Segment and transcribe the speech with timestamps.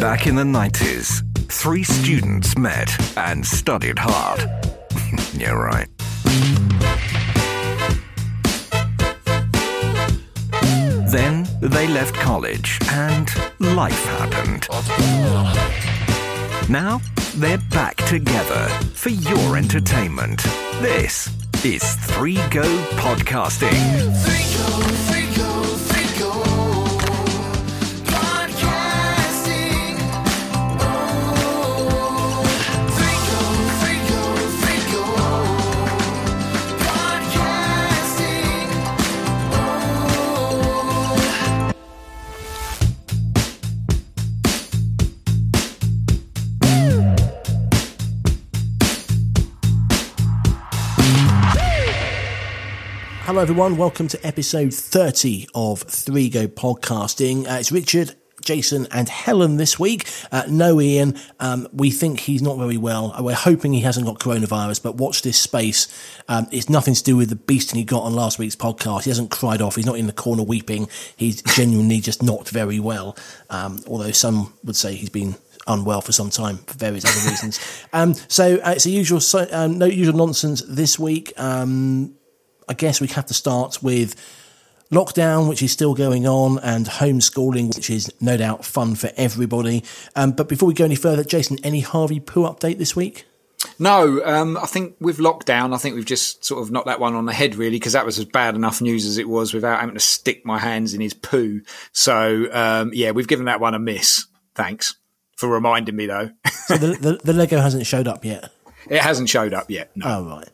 [0.00, 4.40] Back in the 90s, three students met and studied hard.
[5.32, 5.88] yeah, right.
[11.10, 13.26] Then they left college and
[13.58, 14.68] life happened.
[16.68, 17.00] Now
[17.36, 20.42] they're back together for your entertainment.
[20.82, 21.30] This
[21.64, 22.64] is 3 Go
[22.96, 23.72] Podcasting.
[53.36, 53.76] Hello, everyone.
[53.76, 57.46] Welcome to episode 30 of Three Go Podcasting.
[57.46, 60.08] Uh, it's Richard, Jason, and Helen this week.
[60.32, 61.18] Uh, no Ian.
[61.38, 63.12] Um, we think he's not very well.
[63.12, 65.86] Uh, We're hoping he hasn't got coronavirus, but watch this space.
[66.30, 69.04] Um, it's nothing to do with the beasting he got on last week's podcast.
[69.04, 69.76] He hasn't cried off.
[69.76, 70.88] He's not in the corner weeping.
[71.14, 73.18] He's genuinely just not very well.
[73.50, 75.34] Um, although some would say he's been
[75.66, 77.60] unwell for some time for various other reasons.
[77.92, 81.38] Um, so uh, it's a usual, so, um, no usual nonsense this week.
[82.68, 84.14] I guess we have to start with
[84.92, 89.84] lockdown, which is still going on, and homeschooling, which is no doubt fun for everybody.
[90.14, 93.24] Um, but before we go any further, Jason, any Harvey Poo update this week?
[93.78, 97.14] No, um, I think with lockdown, I think we've just sort of knocked that one
[97.14, 99.80] on the head, really, because that was as bad enough news as it was without
[99.80, 101.62] having to stick my hands in his poo.
[101.92, 104.26] So, um, yeah, we've given that one a miss.
[104.54, 104.96] Thanks
[105.36, 106.30] for reminding me, though.
[106.66, 108.50] So the, the, the Lego hasn't showed up yet.
[108.88, 109.90] it hasn't showed up yet.
[109.96, 110.06] No.
[110.06, 110.48] Oh, right.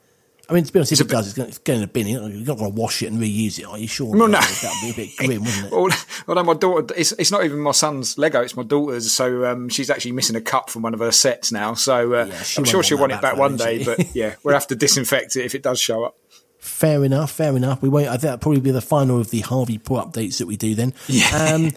[0.52, 2.06] I mean, to be honest, if it does, it's going, it's going in a bin.
[2.06, 4.10] You're not, going to wash it and reuse it, are you sure?
[4.14, 4.38] Well, no.
[4.38, 5.72] That would be a bit grim, wouldn't it?
[6.26, 9.10] Well, although my daughter, it's, it's not even my son's Lego, it's my daughter's.
[9.10, 11.74] So um, she's actually missing a cup from one of her sets now.
[11.74, 13.78] So uh, Yeah, I'm sure want she'll want it back back one day.
[13.78, 13.84] she?
[13.84, 16.16] But yeah, we'll have to disinfect it if it does show up.
[16.58, 17.82] Fair enough, fair enough.
[17.82, 18.06] We won't.
[18.06, 20.74] I think that'll probably be the final of the Harvey Poo updates that we do
[20.74, 20.94] then.
[21.08, 21.54] Yeah.
[21.54, 21.72] Um,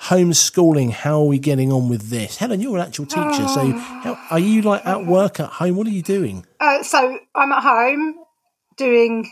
[0.00, 0.90] homeschooling.
[0.90, 2.38] How are we getting on with this?
[2.38, 5.76] Helen, you're an actual teacher, so how, are you like at work at home?
[5.76, 6.44] What are you doing?
[6.58, 8.23] Uh, so I'm at home
[8.76, 9.30] doing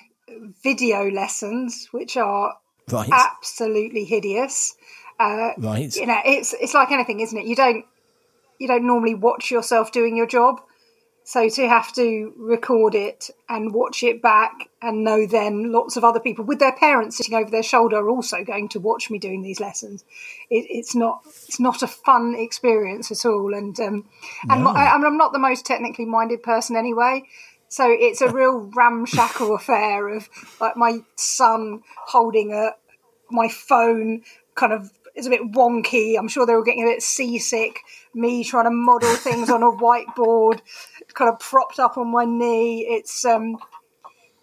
[0.62, 2.54] video lessons, which are
[2.90, 4.74] Right, absolutely hideous.
[5.18, 5.94] Uh, right.
[5.94, 7.46] you know, it's it's like anything, isn't it?
[7.46, 7.84] You don't
[8.58, 10.60] you don't normally watch yourself doing your job,
[11.24, 16.02] so to have to record it and watch it back and know then lots of
[16.02, 19.18] other people with their parents sitting over their shoulder are also going to watch me
[19.18, 20.04] doing these lessons.
[20.50, 24.08] It, it's not it's not a fun experience at all, and um,
[24.50, 27.22] and my, I, I'm not the most technically minded person anyway.
[27.72, 30.28] So it's a real ramshackle affair of
[30.60, 32.72] like my son holding a
[33.30, 34.24] my phone
[34.54, 36.18] kind of is a bit wonky.
[36.18, 37.78] I'm sure they were getting a bit seasick.
[38.14, 40.60] Me trying to model things on a whiteboard,
[41.14, 42.86] kind of propped up on my knee.
[42.86, 43.56] It's um,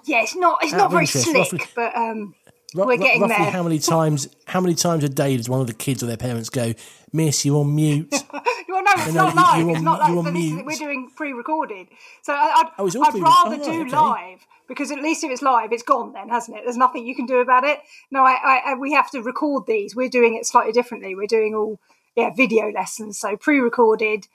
[0.06, 2.34] yeah, it's not it's Out not very interest, slick, roughly- but um,
[2.74, 3.52] we're ru- getting roughly there.
[3.52, 4.28] how many times?
[4.46, 6.74] How many times a day does one of the kids or their parents go,
[7.14, 8.14] "Miss, you on mute"?
[8.72, 9.60] Well, no, it's No, not live.
[9.66, 11.88] you it's on- not like you so on this is- we're doing pre-recorded.
[12.22, 13.90] So I, I'd, Oh, I'd rather oh, do okay.
[13.90, 16.64] live because at least if it's live, it's gone then, hasn't it?
[16.66, 17.80] There's nothing you can do about it.
[18.12, 19.96] No, I, I, I we have to record these.
[19.96, 21.16] We're doing it slightly differently.
[21.16, 21.80] We're doing all
[22.16, 24.28] yeah video lessons, so pre-recorded,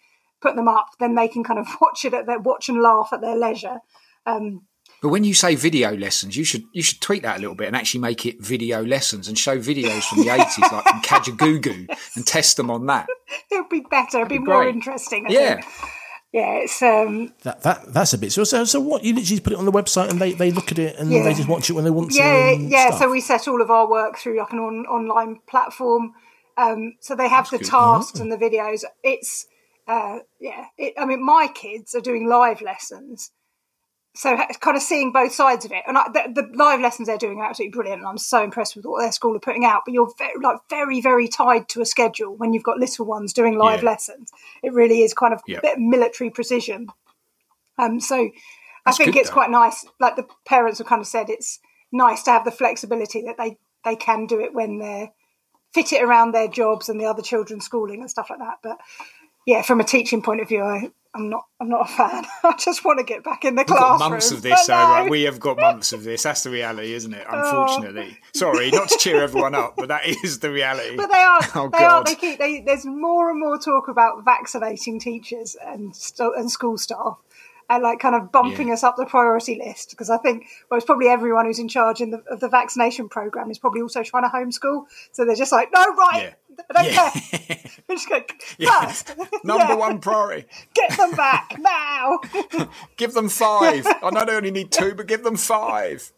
[0.42, 3.10] put them up, then they can kind of watch it at their watch and laugh
[3.12, 3.78] at their leisure.
[4.26, 4.62] Um,
[5.04, 7.66] But when you say video lessons, you should you should tweak that a little bit
[7.66, 11.94] and actually make it video lessons and show videos from the eighties, like from Kajagoogoo,
[12.16, 13.06] and test them on that.
[13.52, 14.20] it'll be better.
[14.22, 14.74] It'll be, more great.
[14.74, 15.26] interesting.
[15.28, 15.66] I Yeah, think.
[16.32, 16.52] yeah.
[16.54, 18.32] It's um, that that that's a bit.
[18.32, 19.04] So so, so what?
[19.04, 21.22] You literally put it on the website and they, they look at it and Yeah.
[21.22, 22.16] they just watch it when they want to.
[22.16, 22.86] yeah, yeah.
[22.86, 23.00] stuff.
[23.00, 26.14] So we set all of our work through like an on, online platform.
[26.56, 28.84] Um, so they have the tasks and the videos.
[29.02, 29.46] It's
[29.86, 30.64] uh, yeah.
[30.78, 33.32] It, I mean, my kids are doing live lessons,
[34.16, 35.82] so kind of seeing both sides of it.
[35.88, 38.00] And I, the, the live lessons they're doing are absolutely brilliant.
[38.00, 39.82] And I'm so impressed with what their school are putting out.
[39.84, 43.32] But you're very, like very, very tied to a schedule when you've got little ones
[43.32, 43.90] doing live Yeah.
[43.90, 44.30] lessons.
[44.62, 45.58] It really is kind of Yeah.
[45.58, 46.88] a bit of military precision.
[47.76, 48.30] Um, so
[48.86, 49.34] I think good, it's though.
[49.34, 49.84] quite nice.
[49.98, 51.58] Like the parents have kind of said, it's
[51.90, 55.10] nice to have the flexibility that they they can do it when they're
[55.74, 58.58] fit it around their jobs and the other children's schooling and stuff like that.
[58.62, 58.78] But
[59.44, 62.24] yeah, from a teaching point of view, I, I'm not I'm not a fan.
[62.42, 64.10] I just want to get back in the we've classroom.
[64.10, 64.66] months of this.
[64.66, 66.24] So I right, we have got months of this.
[66.24, 67.24] That's the reality, isn't it?
[67.30, 67.38] Oh.
[67.38, 70.96] Unfortunately, sorry, not to cheer everyone up, but that is the reality.
[70.96, 72.02] But they are, Oh, they are.
[72.02, 72.06] God.
[72.06, 72.38] They keep.
[72.38, 77.18] They, there's more and more talk about vaccinating teachers and st- and school staff,
[77.70, 78.74] and like kind of bumping Yeah.
[78.74, 79.90] us up the priority list.
[79.90, 83.08] Because I think, well, it's probably everyone who's in charge in the, of the vaccination
[83.08, 84.84] program is probably also trying to homeschool.
[85.12, 86.34] So they're just like, no, right, Yeah.
[86.74, 87.12] Don't care.
[87.88, 88.08] I'm just
[88.60, 89.14] first.
[89.44, 89.74] Number Yeah.
[89.74, 90.46] one priority.
[90.74, 92.20] Get them back now.
[92.96, 93.86] Give them five.
[93.86, 96.12] I know they only need two, but give them five.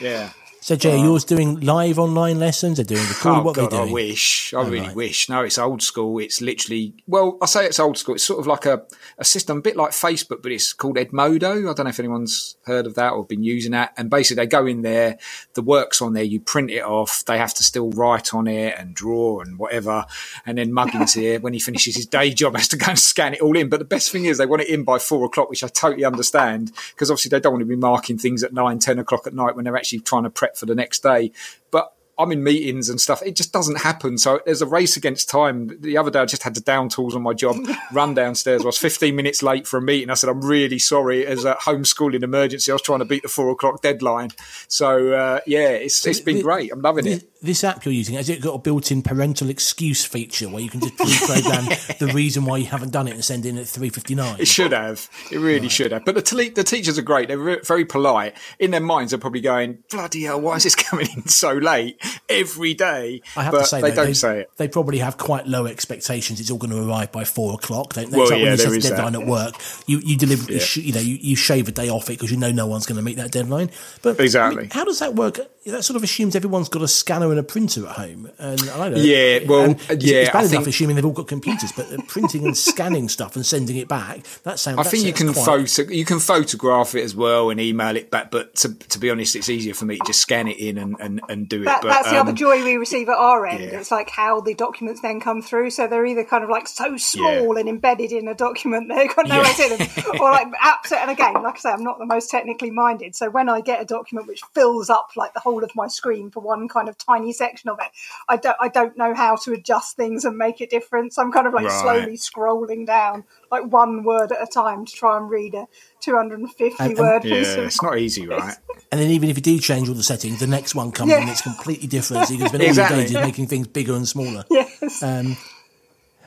[0.00, 0.30] Yeah.
[0.60, 2.76] So, Jay, are yours doing live online lessons?
[2.76, 3.40] They're doing recording.
[3.40, 4.52] Oh what are God, they I wish.
[4.52, 4.96] I oh, really right.
[4.96, 5.28] wish.
[5.28, 6.18] No, it's old school.
[6.18, 8.16] It's literally well, I say it's old school.
[8.16, 8.82] It's sort of like a,
[9.18, 11.70] a system, a bit like Facebook, but it's called Edmodo.
[11.70, 13.94] I don't know if anyone's heard of that or been using that.
[13.96, 15.18] And basically, they go in there,
[15.54, 17.24] the work's on there, you print it off.
[17.24, 20.06] They have to still write on it and draw and whatever.
[20.44, 23.32] And then Muggins here, when he finishes his day job, has to go and scan
[23.32, 23.68] it all in.
[23.68, 26.04] But the best thing is they want it in by four o'clock, which I totally
[26.04, 29.34] understand because obviously they don't want to be marking things at nine, ten o'clock at
[29.34, 31.32] night when they're actually trying to prep for the next day.
[31.70, 33.22] But I'm in meetings and stuff.
[33.22, 34.18] It just doesn't happen.
[34.18, 35.80] So there's a race against time.
[35.80, 37.56] The other day, I just had to down tools on my job,
[37.92, 38.62] run downstairs.
[38.62, 40.10] I was 15 minutes late for a meeting.
[40.10, 41.24] I said, I'm really sorry.
[41.24, 44.32] As a homeschooling emergency, I was trying to beat the four o'clock deadline.
[44.66, 46.72] So, uh, yeah, it's, it's been great.
[46.72, 47.24] I'm loving it.
[47.40, 50.80] This app you're using, has it got a built-in parental excuse feature where you can
[50.80, 51.64] just pre-program
[51.98, 54.40] the reason why you haven't done it and send in at 3.59?
[54.40, 55.08] It should have.
[55.30, 56.04] It really should have.
[56.04, 57.28] But the, the teachers are great.
[57.28, 58.36] They're ve- very polite.
[58.58, 62.00] In their minds, they're probably going, bloody hell, why is this coming in so late
[62.28, 63.22] every day?
[63.36, 64.50] I have but to say, they though, don't they, say it.
[64.56, 66.40] They probably have quite low expectations.
[66.40, 67.94] It's all going to arrive by four o'clock.
[67.94, 68.16] Don't they?
[68.18, 68.96] Well, like yeah, when you set a is that.
[68.96, 69.54] deadline at work,
[69.86, 72.36] you you deliberately, sh- you know, you, you shave a day off it because you
[72.36, 73.70] know no one's going to meet that deadline.
[74.02, 74.68] But I mean, Exactly.
[74.72, 75.38] how does that work?
[75.66, 78.88] That sort of assumes everyone's got a scanner and a printer at home, and I
[78.88, 79.00] don't know.
[79.00, 81.72] Yeah, well, and it's, yeah, it's bad I enough think- assuming they've all got computers,
[81.72, 84.24] but printing and scanning stuff and sending it back.
[84.42, 84.78] That sounds.
[84.78, 87.96] I that think you can quite- photo you can photograph it as well and email
[87.96, 88.30] it back.
[88.30, 90.96] But to, to be honest, it's easier for me to just scan it in and,
[91.00, 91.64] and, and do it.
[91.64, 93.60] That, but, that's the um, other joy we receive at our end.
[93.60, 93.78] yeah.
[93.80, 95.70] It's like how the documents then come through.
[95.70, 99.26] So they're either kind of like so small and embedded in a document they've got
[99.28, 101.00] no way to them, or like absolute.
[101.02, 103.14] And again, like I say, I'm not the most technically minded.
[103.16, 106.30] So when I get a document which fills up like the whole of my screen
[106.30, 107.88] for one kind of tiny section of it,
[108.28, 111.14] I don't I don't know how to adjust things and make it different.
[111.14, 111.80] So I'm kind of like Right.
[111.80, 115.66] slowly scrolling down like one word at a time to try and read a
[116.00, 118.56] 250 And- and- word yeah, piece of it's not easy, right?
[118.90, 121.20] And then even if you do change all the settings, the next one comes Yeah.
[121.20, 122.26] and it's completely different.
[122.26, 122.96] So you can spend all Exactly.
[122.98, 124.44] your days just making things bigger and smaller.
[124.50, 125.02] Yes.
[125.02, 125.36] Um,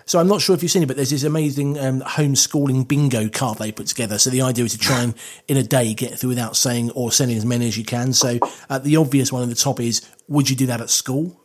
[0.06, 3.30] So I'm not sure if you've seen it, but there's this amazing um, homeschooling bingo
[3.30, 4.18] card they put together.
[4.18, 5.14] So the idea is to try and
[5.48, 8.14] in a day get through without saying or sending as many as you can.
[8.14, 8.40] So
[8.70, 11.38] uh, the obvious one at the top is, would you do that at school?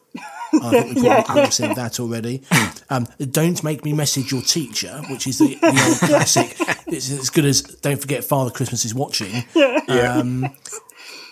[0.62, 2.43] I think we've probably all said that already.
[2.88, 6.56] Um, don't make me message your teacher, which is the, the old classic.
[6.87, 9.44] It's as good as don't forget Father Christmas is watching.
[9.88, 10.49] Um,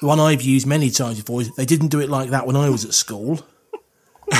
[0.01, 2.57] The one I've used many times before is they didn't do it like that when
[2.57, 3.41] I was at school.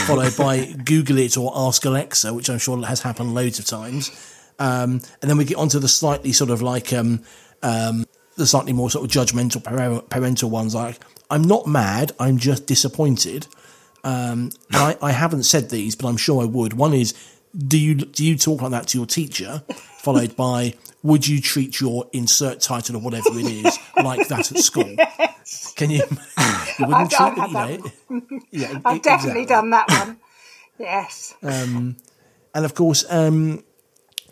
[0.07, 4.11] Followed by Google it or Ask Alexa, which I'm sure has happened loads of times.
[4.59, 7.23] Um, and then we get onto the slightly sort of like um,
[7.63, 9.63] um, the slightly more sort of judgmental
[10.09, 10.99] parental ones, like
[11.31, 13.47] I'm not mad, I'm just disappointed.
[14.03, 16.75] Um, and I, I haven't said these, but I'm sure I would.
[16.75, 17.15] One is,
[17.57, 19.63] do you do you talk like that to your teacher?
[19.99, 24.59] Followed by, would you treat your insert title or whatever it is like that at
[24.59, 24.95] school?
[25.77, 26.03] Can you?
[26.79, 27.81] you wouldn't I've- treat I've it,
[28.11, 28.39] you know.
[28.51, 29.47] yeah, I've definitely exactly.
[29.47, 30.19] done that one.
[30.79, 31.35] Yes.
[31.43, 31.97] and
[32.55, 33.63] of course, um,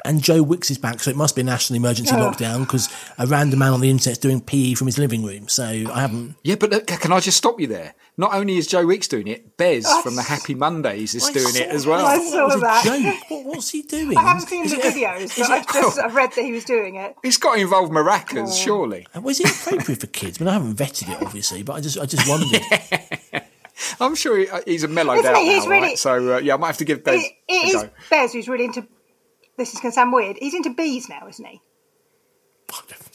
[0.04, 2.18] and Joe Wicks is back, so it must be a national emergency Oh.
[2.18, 5.48] lockdown because a random man on the internet's doing PE from his living room.
[5.48, 6.34] So I haven't.
[6.42, 7.94] Yeah, but look, can I just stop you there?
[8.18, 11.32] Not only is Joe Wicks doing it, Bez I from the Happy Mondays is I
[11.32, 12.04] doing it as well.
[12.04, 12.84] I saw was a that.
[12.84, 13.22] joke.
[13.30, 14.16] What, what's he doing?
[14.18, 16.52] I haven't seen Is the it- videos, but it- I've just I've read that he
[16.52, 17.16] was doing it.
[17.22, 18.52] It's got to involve maracas, Oh.
[18.54, 19.06] surely.
[19.20, 20.38] Was it appropriate for kids?
[20.40, 22.60] I mean, I haven't vetted it, obviously, but I just, I just wondered.
[24.00, 25.54] I'm sure he, uh, he's a mellowed Isn't out he?
[25.54, 25.98] He's now, really- right?
[25.98, 27.90] So uh, yeah, I might have to give Bez It, it a is go.
[28.10, 28.86] Bez who's really into.
[29.56, 30.36] This is going to sound weird.
[30.38, 31.60] He's into bees now, isn't he?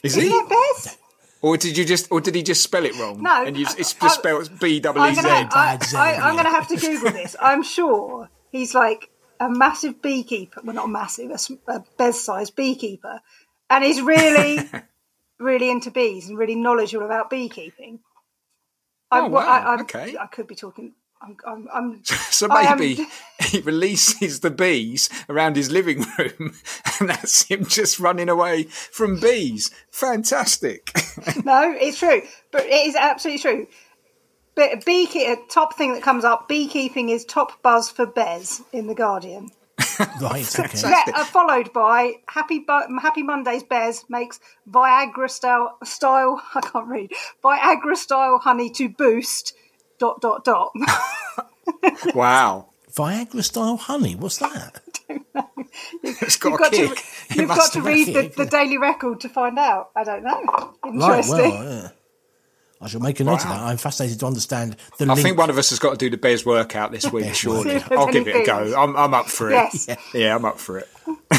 [0.03, 0.35] Is Isn't he?
[0.35, 0.97] it Bez?
[1.41, 3.21] Or did you just, or did he just spell it wrong?
[3.21, 6.15] No, and you, it's just spelled B double E I'm going to bad Z, I,
[6.15, 6.31] I'm yeah.
[6.31, 7.35] going to have to Google this.
[7.39, 10.61] I'm sure he's like a massive beekeeper.
[10.63, 11.31] Well, not massive,
[11.67, 13.21] a Bez-sized beekeeper,
[13.69, 14.59] and he's really,
[15.39, 17.99] really into bees and really knowledgeable about beekeeping.
[19.11, 20.17] Oh, I, Oh, wow, I, I, okay.
[20.19, 20.93] I could be talking.
[21.27, 23.05] I'm, I'm, I'm So I am- maybe
[23.39, 26.55] he releases the bees around his living room,
[26.99, 29.71] and that's him just running away from bees.
[29.91, 30.89] Fantastic.
[31.43, 33.67] No, it's true, but it is absolutely true.
[34.55, 38.95] But beekeeping, top thing that comes up: beekeeping is top buzz for Bez in the
[38.95, 39.49] Guardian.
[40.21, 40.79] right, okay.
[40.89, 43.63] Yeah, uh, followed by Happy Bu- Happy Mondays.
[43.63, 46.41] Bez makes Viagra style style.
[46.55, 47.11] I can't read
[47.43, 49.53] Viagra style honey to boost.
[49.99, 50.71] Dot dot dot.
[52.15, 52.67] wow.
[52.95, 54.81] Viagra style honey, what's that?
[56.01, 57.03] It's got You've a got to kick.
[57.29, 58.45] It you've got to read the, the.
[58.45, 59.91] Daily Record to find out.
[59.95, 60.73] I don't know.
[60.83, 61.51] Right, Interesting.
[61.51, 61.89] well, yeah.
[62.81, 63.59] I shall make a note of that.
[63.61, 65.19] I'm fascinated to understand the I link.
[65.21, 67.57] think one of us has got to do the Bez workout this week, surely.
[67.57, 67.71] workout.
[67.71, 68.75] See if there's I'll give it a go.
[68.75, 69.53] I'm, I'm up for it.
[69.53, 69.87] Yes.
[70.13, 70.87] Yeah, I'm up for it.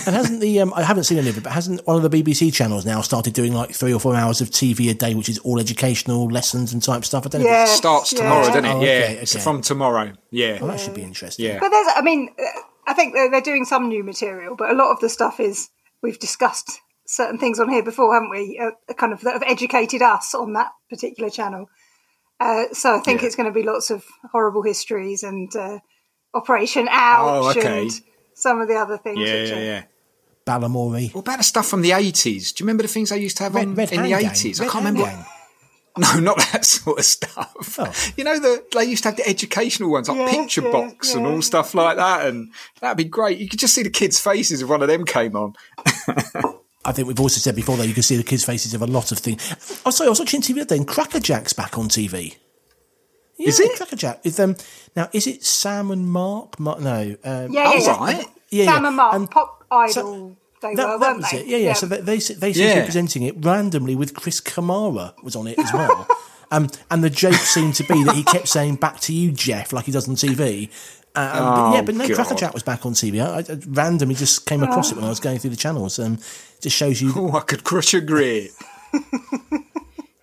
[0.09, 2.23] And hasn't the um, I haven't seen any of it, but hasn't one of the
[2.23, 5.29] BBC channels now started doing like three or four hours of TV a day, which
[5.29, 7.27] is all educational lessons and type stuff?
[7.27, 7.49] I don't know.
[7.49, 7.62] Yeah.
[7.65, 8.19] If Starts Yeah.
[8.23, 8.69] tomorrow, doesn't it?
[8.69, 9.43] Oh, yeah, okay, it's okay.
[9.45, 10.12] from tomorrow.
[10.31, 10.59] Yeah.
[10.61, 11.45] well, that should be interesting.
[11.47, 11.59] Yeah.
[11.61, 14.75] But there's, I mean, uh, I think they're, they're doing some new material, but a
[14.75, 15.69] lot of the stuff is
[16.03, 18.61] we've discussed certain things on here before, haven't we?
[18.62, 21.67] Uh, kind of that have educated us on that particular channel.
[22.41, 23.27] Uh, so I think Yeah.
[23.27, 25.79] it's going to be lots of horrible histories and uh,
[26.35, 27.83] Operation Ouch Oh, okay.
[27.83, 27.91] and
[28.35, 29.19] some of the other things.
[29.19, 29.83] Yeah, which yeah, are, yeah.
[30.49, 31.14] Balamory.
[31.14, 32.55] What about the stuff from the 80s?
[32.55, 34.23] Do you remember the things I used to have Red, on Red in the Hand
[34.23, 34.31] Gang.
[34.33, 34.61] 80s?
[34.61, 35.02] Red I can't remember.
[35.11, 35.25] Gang.
[35.99, 37.76] No, not that sort of stuff.
[37.81, 37.93] Oh.
[38.17, 41.14] You know, the they used to have the educational ones, like Yes, Picture yes, Box
[41.14, 43.38] and all stuff like that, and that'd be great.
[43.38, 45.55] You could just see the kids' faces if one of them came on.
[46.85, 48.87] I think we've also said before that you can see the kids' faces of a
[48.87, 49.43] lot of things.
[49.85, 52.37] Oh, sorry, I was watching TV the other day, and Cracker Jack's back on TV.
[53.37, 53.76] Yeah, Is it?
[53.76, 54.21] Cracker Jack?
[54.23, 54.55] Is um
[54.95, 56.61] now is it Sam and Mark?
[56.61, 57.97] Mark no, um, yeah, yeah, Oh, yeah.
[57.99, 58.26] right.
[58.50, 58.88] Yeah, Sam yeah.
[58.88, 61.38] and Mark, And pop idol, so- they that, were, that weren't was they?
[61.40, 61.47] it.
[61.47, 61.73] Yeah, yeah.
[61.75, 65.47] So they they, they seem to be presenting it randomly with Chris Kamara was on
[65.47, 66.07] it as well.
[66.50, 69.73] um, and the joke seemed to be that he kept saying "back to you, Jeff,"
[69.73, 70.69] like he does on TV.
[71.14, 72.14] Uh, um, but yeah, Oh, but no, God.
[72.17, 73.21] Cracker Jack was back on TV.
[73.25, 75.99] I, I randomly just came across it when I was going through the channels.
[75.99, 76.19] Um,
[76.61, 77.12] just shows you.
[77.14, 78.50] Oh, I could crush a grit.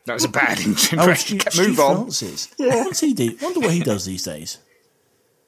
[0.05, 1.39] that was a bad Oh, impression.
[1.39, 1.95] Stu, Move Stu on.
[1.95, 2.53] Francis.
[2.57, 3.37] What's he do?
[3.41, 4.57] Wonder what he does these days.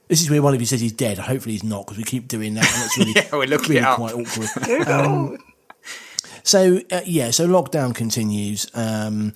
[0.07, 1.17] This is where one of you says he's dead.
[1.17, 3.87] Hopefully he's not because we keep doing that, and it's really, Yeah, we're looking really
[3.87, 4.49] it quite awkward.
[4.87, 5.37] Oh,
[6.43, 8.67] So uh, yeah, so lockdown continues.
[8.73, 9.33] Um,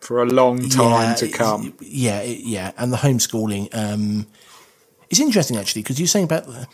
[0.00, 1.74] For a long time yeah, to come.
[1.80, 3.74] Yeah, it- yeah, and the homeschooling.
[3.74, 4.26] Um,
[5.10, 6.68] it's interesting actually because you're saying about the-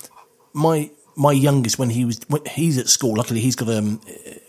[0.53, 3.15] my my youngest when he was when he's at school.
[3.17, 4.01] Luckily, he's got um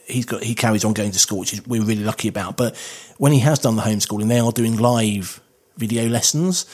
[0.08, 2.58] he's got he carries on going to school, which is we're really lucky about.
[2.58, 2.76] But
[3.18, 5.42] when he has done the homeschooling, they are doing live
[5.78, 6.66] video lessons.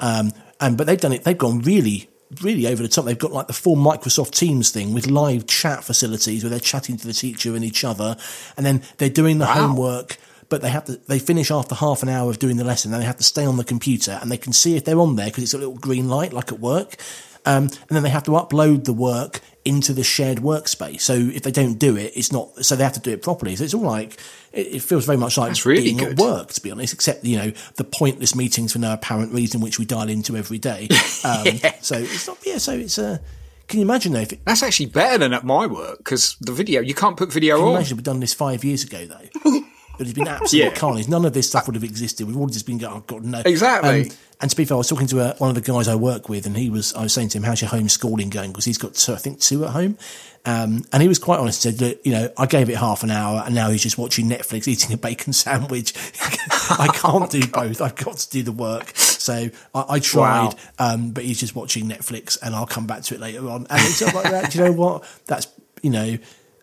[0.00, 1.24] Um, and but they've done it.
[1.24, 2.08] They've gone really.
[2.42, 3.04] Really over the top.
[3.04, 6.96] They've got like the full Microsoft Teams thing with live chat facilities where they're chatting
[6.96, 8.16] to the teacher and each other,
[8.56, 9.68] and then they're doing the Wow.
[9.68, 10.16] homework
[10.48, 13.00] but they have to they finish after half an hour of doing the lesson and
[13.00, 15.26] they have to stay on the computer and they can see if they're on there
[15.26, 16.96] because it's a little green light like at work
[17.46, 21.42] um, and then they have to upload the work into the shared workspace so if
[21.42, 23.74] they don't do it it's not so they have to do it properly so it's
[23.74, 24.18] all like
[24.52, 26.18] it, it feels very much like That's really being at good.
[26.18, 29.78] work to be honest except you know the pointless meetings for no apparent reason which
[29.78, 30.88] we dial into every day
[31.24, 31.46] um,
[31.80, 33.18] so it's not yeah so it's uh,
[33.66, 36.52] can you imagine though if it, That's actually better than at my work because the
[36.52, 37.76] video, you can't put video Can you on.
[37.76, 39.60] imagine we've done this five years ago, though?
[39.96, 40.70] But it's been absolute Yeah.
[40.74, 41.08] carnage.
[41.08, 42.26] None of this stuff would have existed.
[42.26, 43.42] We've all just been going, oh, God, no.
[43.44, 44.02] Exactly.
[44.10, 45.94] Um, and to be fair, I was talking to uh, one of the guys I
[45.94, 48.50] work with, and he was, I was saying to him, how's your homeschooling going?
[48.50, 49.96] Because he's got, two, I think, two at home.
[50.46, 53.02] Um, and he was quite honest and said, that, you know, I gave it half
[53.04, 55.94] an hour, and now he's just watching Netflix, eating a bacon sandwich.
[56.70, 57.80] I can't do both.
[57.80, 58.92] I've got to do the work.
[58.96, 63.14] So I, I tried, um, but he's just watching Netflix, and I'll come back to
[63.14, 63.66] it later on.
[63.70, 64.50] And it's like that.
[64.50, 65.04] Do you know what?
[65.26, 65.46] That's,
[65.80, 66.18] you know,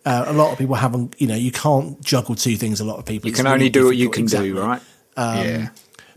[0.06, 2.80] uh, a lot of people haven't, you know, you can't juggle two things.
[2.80, 3.28] A lot of people.
[3.28, 4.32] You It's can really only do what you difficult.
[4.32, 4.68] can do, Exactly.
[4.68, 4.82] right?
[5.18, 5.70] Um, yeah.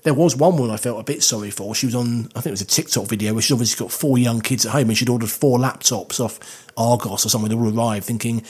[0.05, 1.75] There was one woman I felt a bit sorry for.
[1.75, 4.19] She was on, I think it was a TikTok video where she's obviously got four
[4.19, 6.39] young kids at home and she'd ordered four laptops off
[6.77, 8.43] Argos or somewhere that all arrived thinking,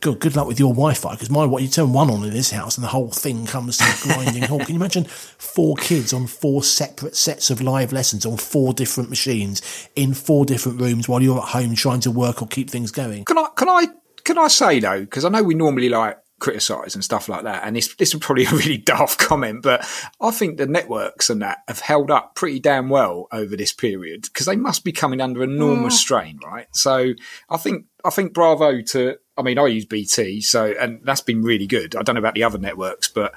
[0.00, 2.50] God, good luck with your Wi-Fi because my what you turn one on in this
[2.50, 4.62] house and the whole thing comes to a grinding halt.
[4.66, 9.08] Can you imagine four kids on four separate sets of live lessons on four different
[9.08, 9.62] machines
[9.94, 13.24] in four different rooms while you're at home trying to work or keep things going?
[13.24, 13.86] Can I can I
[14.26, 15.00] can I say though?
[15.00, 18.20] Because I know we normally like criticise and stuff like that, and this this is
[18.20, 19.86] probably a really daft comment, but
[20.20, 24.22] I think the networks and that have held up pretty damn well over this period
[24.22, 26.66] because they must be coming under enormous strain, right?
[26.72, 27.14] So
[27.48, 29.16] I think I think bravo to.
[29.38, 31.94] I mean, I use BT, so and that's been really good.
[31.94, 33.32] I don't know about the other networks, but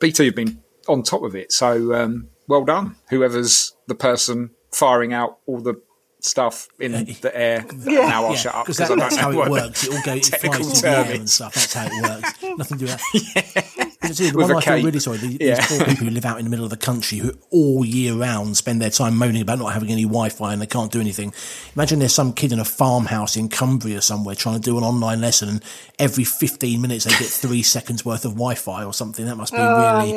[0.00, 1.52] BT have been on top of it.
[1.52, 5.74] So um, well done, whoever's the person firing out all the
[6.22, 7.66] stuff in the air.
[7.84, 9.84] Now I'll shut up because because that, that's how it works.
[9.86, 11.54] It all goes, it technical flies through the air and stuff.
[11.54, 12.42] That's how it works.
[12.58, 13.88] Nothing to do with that.
[14.00, 15.18] But see, the With one a I feel really sorry.
[15.18, 15.56] These, Yeah.
[15.56, 18.14] these poor people who live out in the middle of the country who all year
[18.14, 21.32] round spend their time moaning about not having any Wi-Fi and they can't do anything.
[21.76, 25.20] Imagine there's some kid in a farmhouse in Cumbria somewhere trying to do an online
[25.20, 25.64] lesson, and
[25.98, 29.24] every 15 minutes they get three seconds worth of Wi-Fi or something.
[29.26, 30.12] That must be really,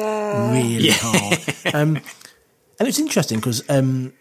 [0.51, 1.75] really hard.
[1.75, 1.97] Um,
[2.79, 4.13] and it's interesting because um,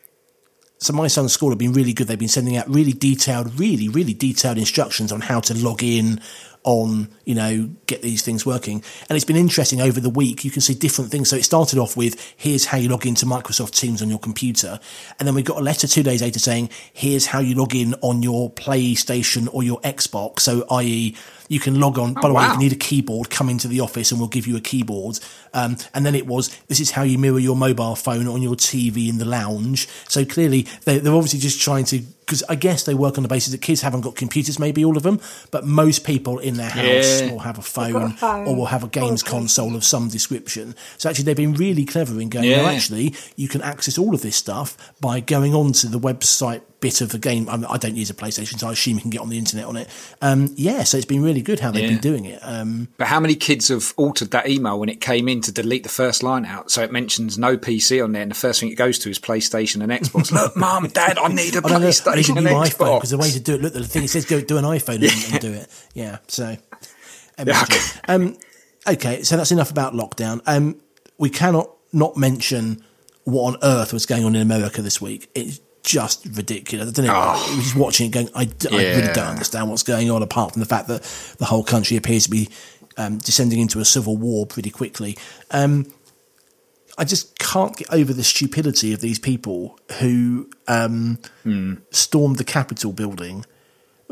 [0.78, 2.08] so my son's school have been really good.
[2.08, 6.20] They've been sending out really detailed, really, really detailed instructions on how to log in
[6.64, 8.82] on, you know, get these things working.
[9.08, 10.44] And it's been interesting over the week.
[10.44, 11.28] You can see different things.
[11.28, 14.80] So it started off with, here's how you log into Microsoft Teams on your computer.
[15.18, 17.94] And then we got a letter two days later saying, here's how you log in
[18.00, 20.40] on your PlayStation or your Xbox.
[20.40, 21.14] So, i.e.,
[21.48, 22.14] you can log on.
[22.16, 24.28] Oh, By the way, if you need a keyboard, come into the office and we'll
[24.28, 25.18] give you a keyboard.
[25.52, 28.54] Um, and then it was, this is how you mirror your mobile phone on your
[28.54, 29.86] TV in the lounge.
[30.08, 33.28] So clearly, they, they're obviously just trying to, because I guess they work on the
[33.28, 36.70] basis that kids haven't got computers, maybe all of them, but most people in their
[36.70, 37.30] house Yeah.
[37.32, 39.84] will have a phone, a phone or will have a games or a console of
[39.84, 40.74] some description.
[40.98, 42.70] So actually, they've been really clever in going, no, Yeah.
[42.70, 47.08] actually, you can access all of this stuff by going onto the website bit of
[47.10, 47.48] the game.
[47.48, 49.38] I, mean, I don't use a PlayStation, so I assume you can get on the
[49.38, 49.88] internet on it.
[50.20, 51.88] Um, yeah, so it's been really good how they've Yeah.
[51.96, 52.38] been doing it.
[52.42, 55.82] Um, But how many kids have altered that email when it came in to delete
[55.82, 56.70] the first line out?
[56.70, 59.18] So it mentions no PC on there, and the first thing it goes to is
[59.18, 60.30] PlayStation and Xbox.
[60.30, 61.76] Look, Mum, Dad, I need a I don't know.
[61.76, 62.96] I need a PlayStation and iPhone Xbox.
[62.98, 63.62] because the way to do it.
[63.62, 65.68] Look, the thing it says go do an iPhone and, and do it.
[65.94, 66.18] Yeah.
[66.28, 66.56] So.
[67.44, 67.80] Yeah, okay.
[68.06, 68.36] Um,
[68.86, 70.40] okay, so that's enough about lockdown.
[70.46, 70.76] Um,
[71.18, 72.84] we cannot not mention
[73.24, 75.28] what on earth was going on in America this week.
[75.34, 76.88] It's just ridiculous.
[76.88, 77.12] I don't know.
[77.14, 80.22] I was just watching it going, I, d- I really don't understand what's going on
[80.22, 81.02] apart from the fact that
[81.38, 82.48] the whole country appears to be
[82.96, 85.16] um, descending into a civil war pretty quickly.
[85.50, 85.92] Um,
[86.96, 91.18] I just can't get over the stupidity of these people who um,
[91.90, 93.44] stormed the Capitol building,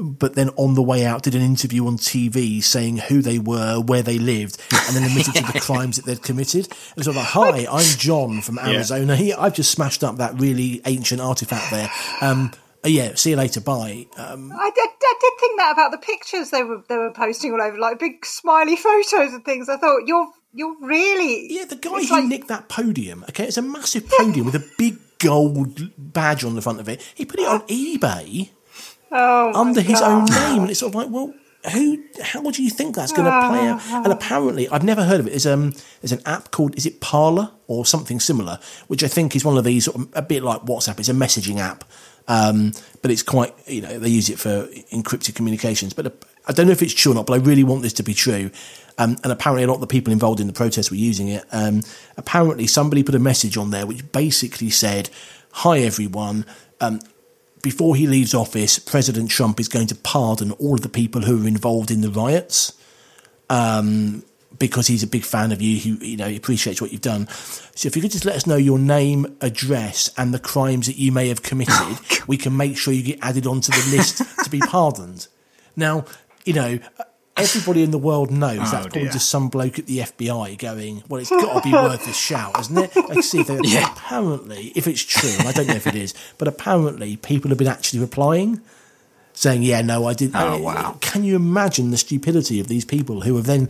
[0.03, 3.81] but then on the way out did an interview on TV saying who they were,
[3.81, 6.67] where they lived, and then admitted to the crimes that they'd committed.
[6.67, 9.17] It was sort of like, "Hi, I'm John from Arizona.
[9.17, 11.91] Here, I've just smashed up that really ancient artifact there.
[12.21, 12.51] Um,
[12.85, 13.61] uh, yeah, see you later.
[13.61, 17.13] Bye." Um, I did, I did think that about the pictures they were they were
[17.13, 19.69] posting all over, like big smiley photos and things.
[19.69, 23.57] I thought you're you're really Yeah, the guy who like- nicked that podium, okay, it's
[23.57, 27.01] a massive podium with a big gold badge on the front of it.
[27.15, 28.51] He put it on eBay
[29.13, 31.33] oh under his own name, and it's sort of like, well,
[31.71, 32.03] who?
[32.21, 33.81] How do you think that's going to play out?
[34.05, 35.31] And apparently, I've never heard of it.
[35.31, 39.37] There's um, there's an app called is it Parler or something similar, which I think
[39.37, 40.99] is one of these sort of, a bit like WhatsApp.
[40.99, 41.85] It's a messaging app,
[42.27, 45.93] um, but it's quite you know they use it for encrypted communications.
[45.93, 46.11] But uh,
[46.49, 47.27] I don't know if it's true or not.
[47.27, 48.51] But I really want this to be true.
[48.99, 51.45] Um, and apparently, a lot of the people involved in the protest were using it.
[51.53, 51.83] Um,
[52.17, 55.11] apparently, somebody put a message on there which basically said,
[55.53, 56.45] "Hi everyone."
[56.81, 57.01] Um,
[57.63, 61.45] before he leaves office, President Trump is going to pardon all of the people who
[61.45, 62.73] are involved in the riots.
[63.49, 64.25] Um,
[64.59, 67.27] because he's a big fan of you, he you know he appreciates what you've done.
[67.75, 70.97] So if you could just let us know your name, address, and the crimes that
[70.97, 74.51] you may have committed, we can make sure you get added onto the list to
[74.51, 75.27] be pardoned.
[75.75, 76.05] Now,
[76.45, 76.79] you know,
[77.43, 79.13] everybody in the world knows that's probably oh, dear.
[79.13, 82.57] just some bloke at the FBI going, "Well, it's got to be worth a shout,
[82.57, 83.93] hasn't it?" Let's see if they Yeah.
[83.93, 87.69] apparently, if it's true, I don't know if it is, but apparently people have been
[87.69, 88.61] actually replying
[89.35, 90.97] saying, "Yeah, no, I did." Oh, wow.
[91.01, 93.69] Can you imagine the stupidity of these people who have then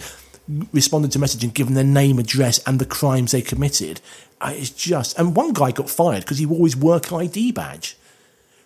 [0.72, 4.00] responded to message and given their name, address, and the crimes they committed?
[4.44, 7.96] It's just, and one guy got fired because he wore his work ID badge.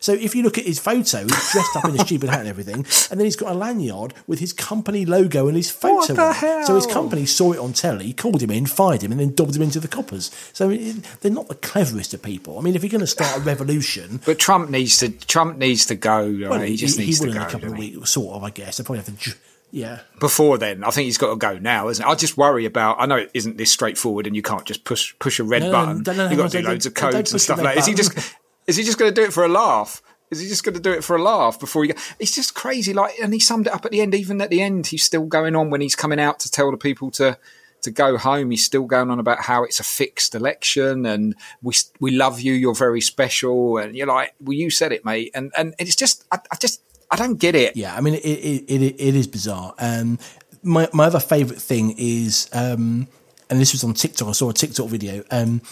[0.07, 2.49] So if you look at his photo, he's dressed up in a stupid hat and
[2.49, 2.77] everything,
[3.11, 5.95] and then he's got a lanyard with his company logo and his photo.
[5.97, 6.67] What the on it.
[6.67, 9.57] So his company saw it on telly, called him in, fired him, and then dobbed
[9.57, 10.31] him into the coppers.
[10.53, 12.57] So it, they're not the cleverest of people.
[12.59, 15.87] I mean, if you're going to start a revolution, But Trump needs to Trump needs
[15.87, 16.21] to go.
[16.25, 16.51] right?
[16.51, 17.43] well, he just he, needs will to in go.
[17.43, 17.97] a couple of doesn't he?
[17.97, 18.45] weeks, sort of.
[18.45, 19.13] I guess they probably have to.
[19.17, 19.37] ju-
[19.73, 22.09] Yeah, Before then, I think he's got to go now, isn't it?
[22.09, 23.01] I just worry about.
[23.01, 25.67] I know it isn't this straightforward, and you can't just push push a red No,
[25.67, 26.03] no, button.
[26.07, 27.75] no, no, You've got to do loads of codes and stuff like.
[27.75, 28.31] red Is he just button.
[28.67, 30.03] Is he just going to do it for a laugh?
[30.31, 31.93] Is he just going to do it for a laugh before he?
[31.93, 32.01] Go?
[32.19, 32.93] It's just crazy.
[32.93, 34.15] Like, and he summed it up at the end.
[34.15, 36.77] Even at the end, he's still going on when he's coming out to tell the
[36.77, 37.39] people to
[37.83, 38.51] to go home.
[38.51, 42.55] He's still going on about how it's a fixed election and we we love you.
[42.55, 43.79] You're very special.
[43.79, 45.31] And you're like, well, you said it, mate.
[45.35, 47.77] And and it's just, I, I just, I don't get it.
[47.77, 47.95] yeah.
[47.95, 49.75] I mean, it it, it, it is bizarre.
[49.79, 50.19] Um,
[50.65, 53.07] my my other favourite thing is, um,
[53.49, 54.29] and this was on TikTok.
[54.29, 55.23] I saw a TikTok video.
[55.31, 55.63] Um,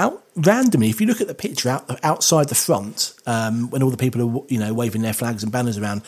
[0.00, 3.90] out randomly, if you look at the picture out outside the front, um, when all
[3.90, 6.02] the people are you know waving their flags and banners around,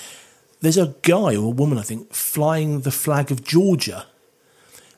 [0.61, 4.07] there's a guy or a woman, I think, flying the flag of Georgia.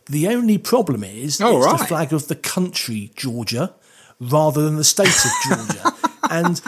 [0.07, 3.74] The only problem is Oh, it's the flag of the country Georgia
[4.20, 5.92] rather than the state of Georgia.
[6.30, 6.61] and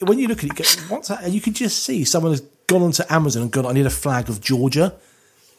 [0.00, 1.24] when you look at it, you go, what's that?
[1.24, 3.90] And you can just see someone has gone onto Amazon and gone, I need a
[3.90, 4.94] flag of Georgia.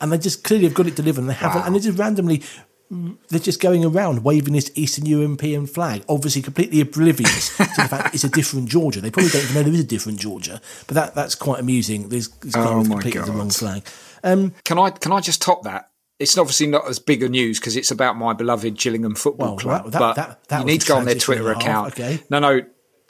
[0.01, 1.61] And they just clearly have got it delivered and they haven't.
[1.61, 1.67] Wow.
[1.67, 2.41] And they just randomly,
[2.91, 8.15] they're just going around waving this Eastern European flag, obviously completely oblivious to the fact
[8.15, 8.99] it's a different Georgia.
[9.01, 10.59] They probably don't even know there is a different Georgia.
[10.87, 12.09] But that, that's quite amusing.
[12.09, 13.83] There's, there's Oh completely the wrong flag.
[14.23, 15.91] Um, can I can I just top that?
[16.17, 19.57] It's obviously not as big a news because it's about my beloved Gillingham Football Well,
[19.57, 19.91] Club.
[19.91, 21.93] that- that- but that- you need to go on their Twitter and a half, account.
[21.93, 22.23] okay.
[22.29, 22.61] No, no,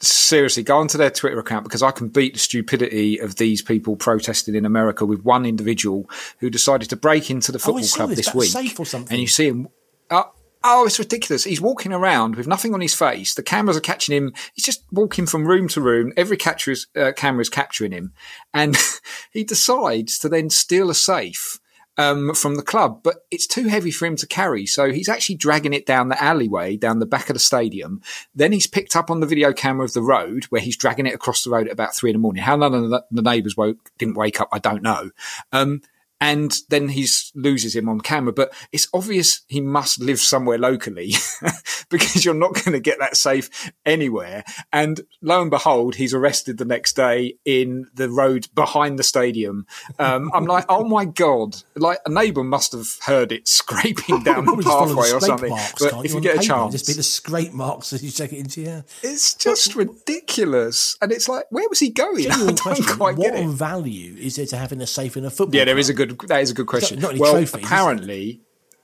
[0.02, 3.96] seriously, go onto their Twitter account because I can beat the stupidity of these people
[3.96, 6.10] protesting in America with one individual
[6.40, 8.50] who decided to break into the Oh, football saw club this, week.
[8.52, 9.14] safe or something.
[9.14, 9.68] And you see him.
[10.10, 10.24] Uh,
[10.64, 11.44] oh, it's ridiculous.
[11.44, 13.34] He's walking around with nothing on his face.
[13.36, 14.34] The cameras are catching him.
[14.54, 16.14] He's just walking from room to room.
[16.18, 18.14] Every catcher is, uh, camera is capturing him.
[18.54, 18.78] And
[19.32, 21.60] he decides to then steal a safe
[22.00, 24.66] um, from the club, but it's too heavy for him to carry.
[24.66, 28.02] So he's actually dragging it down the alleyway, down the back of the stadium.
[28.34, 31.14] Then he's picked up on the video camera of the road where he's dragging it
[31.14, 32.42] across the road at about three in the morning.
[32.42, 35.12] How none of the, the neighbours woke, didn't wake up, I don't know.
[35.52, 35.82] Um,
[36.22, 38.34] and then he loses him on camera.
[38.34, 41.14] But it's obvious he must live somewhere locally
[41.90, 44.44] because you're not going to get that safe anywhere.
[44.72, 49.66] And lo and behold, he's arrested the next day in the road behind the stadium.
[49.98, 51.58] Um, I'm like, oh my god!
[51.76, 55.50] Like a neighbour must have heard it scraping down the follow the pathway or something.
[55.50, 58.12] marks, But if you on get a chance, just be the scrape marks as you
[58.12, 58.84] take it into your.
[59.04, 60.98] it's just ridiculous.
[61.02, 62.32] And it's like, where was he going?
[62.32, 63.48] I don't question: quite What get it.
[63.50, 65.56] value is there to having a safe in a football?
[65.56, 66.09] Yeah, there is a club?
[66.18, 66.30] Good.
[66.30, 67.00] That is a good question.
[67.00, 68.42] not well, trophies, apparently,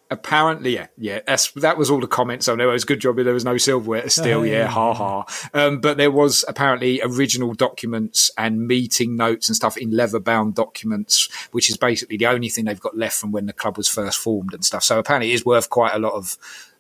[0.10, 1.20] apparently, yeah, yeah.
[1.26, 2.48] That's, that was all the comments.
[2.48, 3.18] I know it was a good job.
[3.18, 4.40] There was no silverware steal.
[4.40, 4.68] Oh, yeah, yeah.
[4.68, 5.26] ha ha.
[5.54, 10.56] Um, but there was apparently original documents and meeting notes and stuff in leather bound
[10.56, 13.88] documents, which is basically the only thing they've got left from when the club was
[13.88, 14.84] first formed and stuff.
[14.84, 16.38] So apparently, it is worth quite a lot of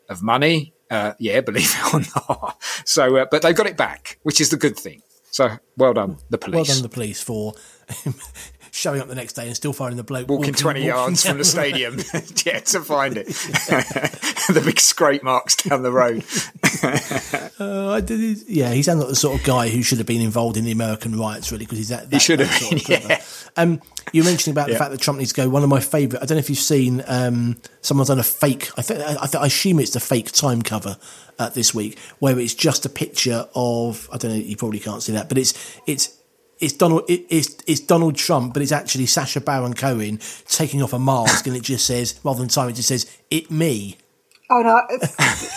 [0.09, 0.73] of money.
[0.89, 2.61] Uh, yeah, believe it or not.
[2.85, 5.01] So, uh, but they've got it back, which is the good thing.
[5.31, 6.55] So, well done, the police.
[6.55, 7.53] Well done, the police, for
[8.71, 11.37] showing up the next day and still finding the bloke walking 20 walking yards from
[11.37, 11.97] the stadium
[12.45, 16.23] yeah to find it the big scrape marks down the road
[17.57, 20.21] Uh, I did, yeah, he sounds like the sort of guy who should have been
[20.21, 22.09] involved in the American riots, really, because he's that.
[22.09, 23.21] that should that have sort of yeah.
[23.55, 25.49] Um, you mentioned about the fact that Trump needs to go.
[25.49, 26.21] One of my favourite.
[26.21, 27.01] I don't know if you've seen.
[27.07, 28.69] Um, someone's done a fake.
[28.77, 28.99] I think.
[28.99, 30.97] I, th- I assume it's the fake time cover
[31.39, 34.09] uh, this week, where it's just a picture of.
[34.11, 34.37] I don't know.
[34.37, 36.09] You probably can't see that, but it's it's.
[36.59, 37.03] It's Donald.
[37.09, 41.47] It, it's it's Donald Trump, but it's actually Sacha Baron Cohen taking off a mask,
[41.47, 43.97] and it just says rather than time, it just says "it me."
[44.47, 44.79] Oh no,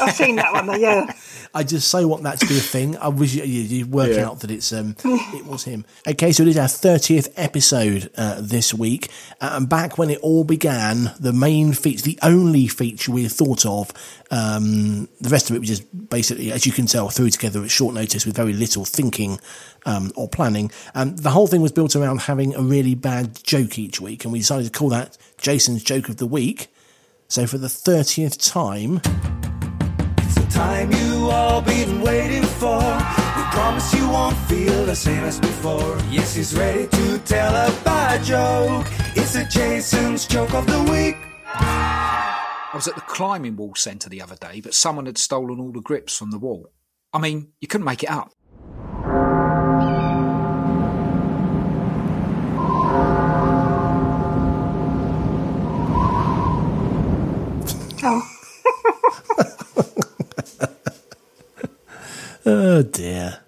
[0.01, 0.75] I've seen that one though.
[0.75, 1.13] Yeah,
[1.55, 2.97] I just so want that to be a thing.
[2.97, 4.27] I wish you, you you work Yeah.
[4.27, 5.85] out that it's um it was him.
[6.09, 9.11] Okay, so it is our thirtieth episode uh, this week,
[9.43, 13.67] uh, and back when it all began, the main feature, the only feature we thought
[13.67, 13.93] of.
[14.31, 17.71] Um, the rest of it was just basically, as you can tell, threw together at
[17.71, 19.39] short notice with very little thinking
[19.85, 20.71] um, or planning.
[20.95, 24.33] Um, the whole thing was built around having a really bad joke each week, and
[24.33, 26.69] we decided to call that Jason's joke of the week.
[27.31, 29.03] So for the thirtieth time.
[30.19, 32.79] It's the time you all been waiting for.
[32.79, 35.99] We promise you won't feel the same as before.
[36.11, 38.87] Yes, he's ready to tell a bad joke.
[39.15, 41.17] It's a Jason's joke of the week.
[41.55, 45.73] i was at the climbing wall centre the other day but someone had stolen all
[45.73, 46.71] the grips from the wall
[47.13, 48.31] i mean you couldn't make it up
[62.79, 63.41] Oh dear.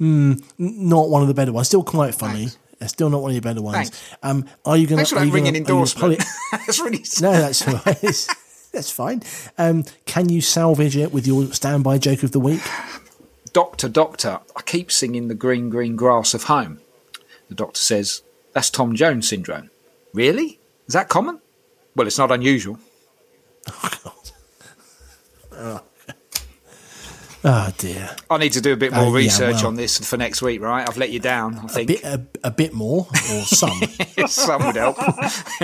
[0.00, 1.66] N- not one of the better ones.
[1.66, 2.48] Still quite funny.
[2.80, 3.90] Uh, Still not one of your better ones.
[3.90, 4.16] Thanks.
[4.22, 5.16] Um, are you going thanks to?
[5.16, 8.00] for that ringing endorsement that's really no, that's all right.
[8.72, 9.22] that's fine.
[9.58, 12.62] Um, can you salvage it with your standby joke of the week?
[13.52, 16.78] doctor doctor i keep singing the green green grass of home
[17.48, 19.68] the doctor says that's tom jones syndrome
[20.14, 21.40] really is that common
[21.96, 22.78] well it's not unusual
[25.52, 25.82] Oh
[27.42, 28.16] dear.
[28.28, 29.68] I need to do a bit more Oh, yeah, research well.
[29.68, 30.86] on this for next week, right?
[30.88, 31.88] I've let you down, I A think.
[31.88, 33.80] bit, a, a bit more, or some.
[34.26, 34.96] Some would help.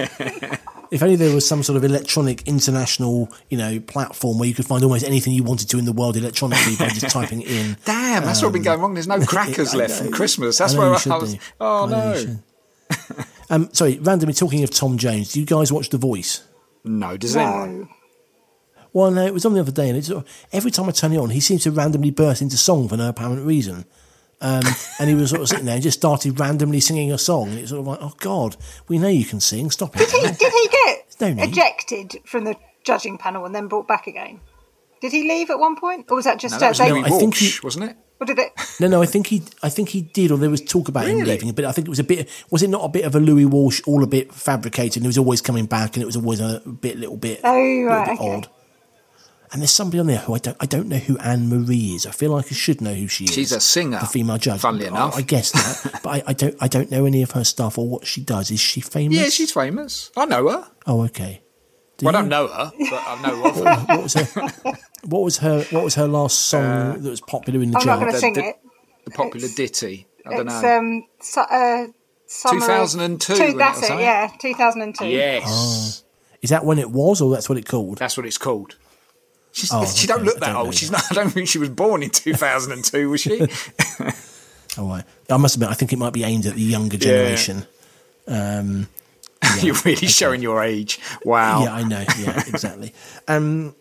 [0.91, 4.65] if only there was some sort of electronic international, you know, platform where you could
[4.67, 7.77] find almost anything you wanted to in the world electronically by just typing in.
[7.85, 8.95] Damn, that's what's been going wrong.
[8.95, 10.13] There's no crackers Um, I left from.
[10.13, 10.59] Christmas.
[10.59, 11.35] That's I where I, was.
[11.35, 11.39] do.
[11.61, 12.39] Oh, I know no.
[13.51, 15.33] Um, sorry, randomly talking of Tom Jones.
[15.33, 16.43] Do you guys watch The Voice?
[16.85, 17.89] No, does anyone?
[18.97, 19.03] No.
[19.03, 20.93] Well, no, it was on the other day, and it's sort of, every time I
[20.93, 23.85] turn it on, he seems to randomly burst into song for no apparent reason.
[24.41, 24.63] Um,
[24.99, 27.59] and he was sort of sitting there and just started randomly singing a song, and
[27.59, 28.57] it's sort of like, oh God,
[28.89, 30.01] we know you can sing, stop it.
[30.01, 31.51] Did he, did he get no need.
[31.51, 34.41] ejected from the judging panel and then brought back again?
[35.01, 36.93] Did he leave at one point, or was that just No, that was uh, they-
[36.93, 37.97] Louis I think Walsh, he- wasn't it?
[38.19, 38.53] or did it?
[38.81, 41.19] No, no, I think he, I think he did, or there was talk about him
[41.19, 42.29] leaving, but I think it was a bit.
[42.51, 44.97] Was it not a bit of a Louis Walsh, all a bit fabricated?
[44.97, 47.53] And he was always coming back, and it was always a bit, little bit, Oh,
[47.53, 48.35] little right, bit okay.
[48.37, 48.49] odd.
[49.57, 52.05] And there's somebody on there who I don't, I don't know who Anne Marie is.
[52.05, 53.33] I feel like I should know who she is.
[53.33, 54.61] She's a singer, the female judge.
[54.61, 55.17] funnily enough.
[55.17, 57.89] I, guess that, but I, I don't, I don't know any of her stuff or
[57.89, 58.51] what she does.
[58.51, 59.17] Is she famous?
[59.19, 60.11] Yeah, she's famous.
[60.15, 60.69] I know her.
[60.87, 61.43] Oh, okay.
[61.97, 63.57] Do Well, I don't know her, but I know of
[63.89, 63.95] her.
[63.95, 64.75] What was her?
[65.05, 65.63] What was her?
[65.71, 68.21] What was her last song that was popular in the I'm not going to the-
[68.21, 68.57] sing the- it.
[69.07, 70.07] the popular It's- ditty?
[70.27, 70.77] I don't It's know.
[70.79, 71.87] um, su- uh,
[72.29, 74.01] 2002 when it that's it.
[74.01, 75.07] Yeah, 2002.
[75.07, 76.05] yes,
[76.43, 77.97] Is that when it was, or that's what it called?
[77.99, 78.77] that's what it's called.
[79.57, 80.07] She's, Oh, she okay.
[80.19, 80.75] don't look that don't old.
[80.75, 81.03] She's not.
[81.11, 83.41] I don't think she was born in 2002, was she?
[84.79, 85.03] All right.
[85.31, 87.65] I must admit, I think it might be aimed at the younger generation.
[88.29, 88.89] Um,
[89.63, 91.01] You're really showing your age.
[91.25, 91.63] Wow.
[91.65, 92.05] Yeah, I know.
[92.19, 92.93] Yeah, exactly.
[93.29, 93.75] um,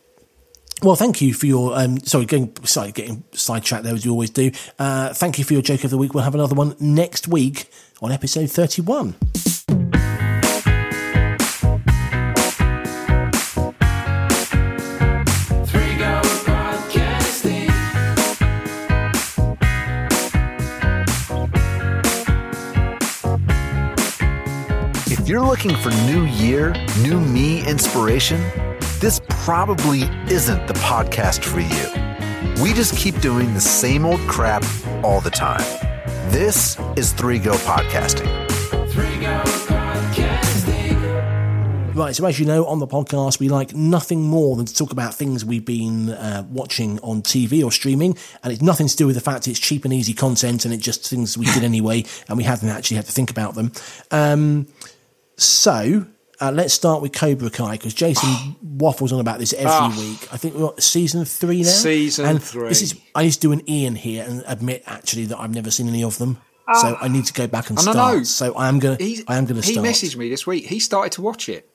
[0.82, 1.78] well, thank you for your.
[1.78, 4.52] Um, sorry, going sorry, getting sidetracked there as you always do.
[4.80, 6.14] Uh, thank you for your joke of the week.
[6.14, 7.70] We'll have another one next week
[8.02, 9.16] on episode thirty-one.
[25.36, 28.40] You're looking for new year, new me inspiration,
[29.02, 32.64] this probably isn't the podcast for you.
[32.64, 34.64] We just keep doing the same old crap
[35.04, 35.60] all the time.
[36.32, 38.32] This is 3 Go Podcasting.
[41.94, 44.94] Right, so as you know, on the podcast, we like nothing more than to talk
[44.94, 49.06] about things we've been uh, watching on TV or streaming, and it's nothing to do
[49.06, 52.06] with the fact it's cheap and easy content, and it's just things we did anyway,
[52.30, 53.74] and we haven't actually had to think about them.
[54.12, 54.68] Um,
[55.38, 56.06] so
[56.42, 60.28] uh, let's start with Cobra Kai because Jason waffles on about this every week.
[60.34, 61.70] I think we're on season three now.
[61.70, 61.72] Ah.
[61.72, 62.70] Season and three.
[62.70, 65.72] This is I need to do an Ian here and admit actually that I've never
[65.72, 66.38] seen any of them.
[66.82, 67.96] So I need to go back and Oh, start.
[68.18, 68.24] no.
[68.24, 69.86] So I am gonna, I am gonna he start.
[69.88, 70.66] messaged me this week.
[70.66, 71.70] He started to watch it.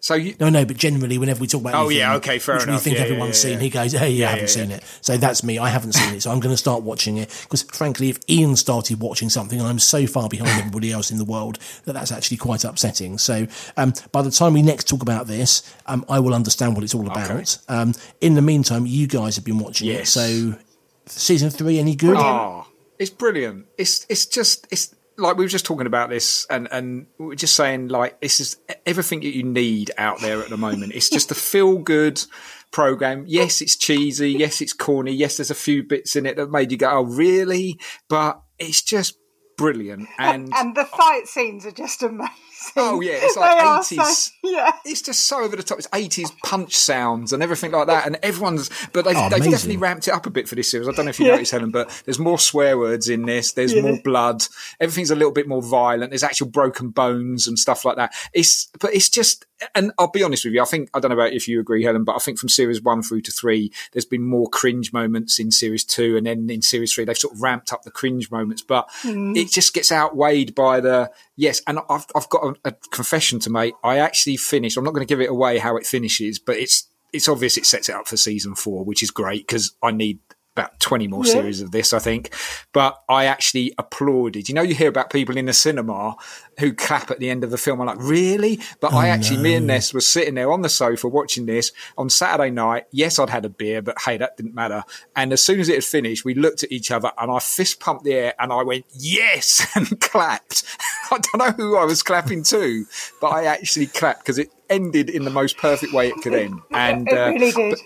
[0.00, 2.56] So you, No, no, but generally, whenever we talk about Oh, anything, yeah, okay, fair
[2.58, 3.58] which we think Yeah, yeah, everyone's yeah, seen, yeah.
[3.64, 4.76] he goes, "Hey, you Yeah, haven't yeah, seen yeah.
[4.76, 5.58] it." So that's me.
[5.58, 8.54] I haven't seen it, so I'm going to start watching it because, frankly, if Ian
[8.54, 12.36] started watching something, I'm so far behind everybody else in the world that that's actually
[12.36, 13.18] quite upsetting.
[13.18, 16.84] So um, by the time we next talk about this, um, I will understand what
[16.84, 17.58] it's all about.
[17.68, 20.16] Um, in the meantime, you guys have been watching Yes.
[20.16, 20.52] it.
[20.52, 20.58] So
[21.06, 22.16] season three, any good?
[22.18, 22.66] Oh,
[23.00, 23.66] it's brilliant.
[23.76, 27.34] It's it's just it's like we were just talking about this, and and we were
[27.34, 30.94] just saying like this is everything that you need out there at the moment.
[30.94, 32.22] It's just a feel good
[32.70, 33.24] program.
[33.26, 34.30] Yes, it's cheesy.
[34.32, 35.12] Yes, it's corny.
[35.12, 37.78] Yes, there's a few bits in it that made you go, "Oh, really?"
[38.08, 39.18] But it's just
[39.56, 40.08] brilliant.
[40.18, 42.30] And And the fight scenes are just amazing.
[42.76, 44.04] Oh, yeah, it's like 80s.
[44.04, 44.72] So, yeah.
[44.84, 45.78] it's just so over the top.
[45.78, 48.68] It's eighties punch sounds and everything like that, and everyone's.
[48.92, 50.88] But they've, Oh, they've definitely ramped it up a bit for this series.
[50.88, 51.32] I don't know if you Yeah.
[51.32, 53.52] noticed, Helen, but there's more swear words in this.
[53.52, 53.82] There's Yeah.
[53.82, 54.44] more blood.
[54.80, 56.10] Everything's a little bit more violent.
[56.10, 58.12] There's actual broken bones and stuff like that.
[58.32, 59.44] It's but it's just.
[59.74, 60.62] And I'll be honest with you.
[60.62, 62.80] I think I don't know about if you agree, Helen, but I think from series
[62.80, 66.62] one through to three, there's been more cringe moments in series two, and then in
[66.62, 68.62] series three, they've sort of ramped up the cringe moments.
[68.62, 71.60] But it just gets outweighed by the yes.
[71.66, 73.74] And I've I've got a, confession to make.
[73.82, 74.76] I actually finished.
[74.76, 77.66] I'm not going to give it away how it finishes, but it's it's obvious it
[77.66, 80.20] sets it up for season four, which is great because I need
[80.58, 81.32] about 20 more Yeah.
[81.32, 82.34] series of this, I think.
[82.72, 84.48] But I actually applauded.
[84.48, 86.16] You know, you hear about people in the cinema
[86.58, 87.80] who clap at the end of the film.
[87.80, 88.60] I'm like, really?
[88.80, 92.10] But I actually, me and Ness was sitting there on the sofa watching this on
[92.10, 92.84] Saturday night.
[92.90, 94.82] Yes, I'd had a beer, but hey, that didn't matter.
[95.14, 97.78] And as soon as it had finished, we looked at each other and I fist
[97.80, 100.64] pumped the air and I went, yes, and clapped.
[101.10, 102.84] I don't know who I was clapping to,
[103.20, 106.60] but I actually clapped because it ended in the most perfect way it could end.
[106.70, 107.78] And It uh, really did.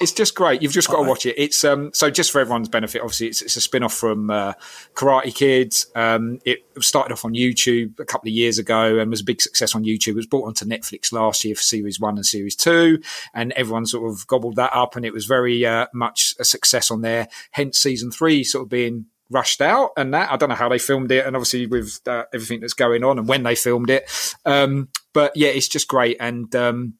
[0.00, 0.62] it's just great.
[0.62, 1.34] You've just got to watch it.
[1.36, 3.02] It's um so just for everyone's benefit.
[3.02, 4.54] Obviously, it's, it's a spin off from uh,
[4.94, 5.86] Karate Kids.
[5.94, 9.42] Um, it started off on YouTube a couple of years ago and was a big
[9.42, 10.08] success on YouTube.
[10.12, 13.00] It was brought onto Netflix last year for series one and series two,
[13.34, 16.90] and everyone sort of gobbled that up, and it was very uh, much a success
[16.90, 17.28] on there.
[17.50, 20.78] Hence, season three sort of being rushed out and that i don't know how they
[20.78, 24.10] filmed it and obviously with uh, everything that's going on and when they filmed it
[24.44, 26.94] um but yeah it's just great and um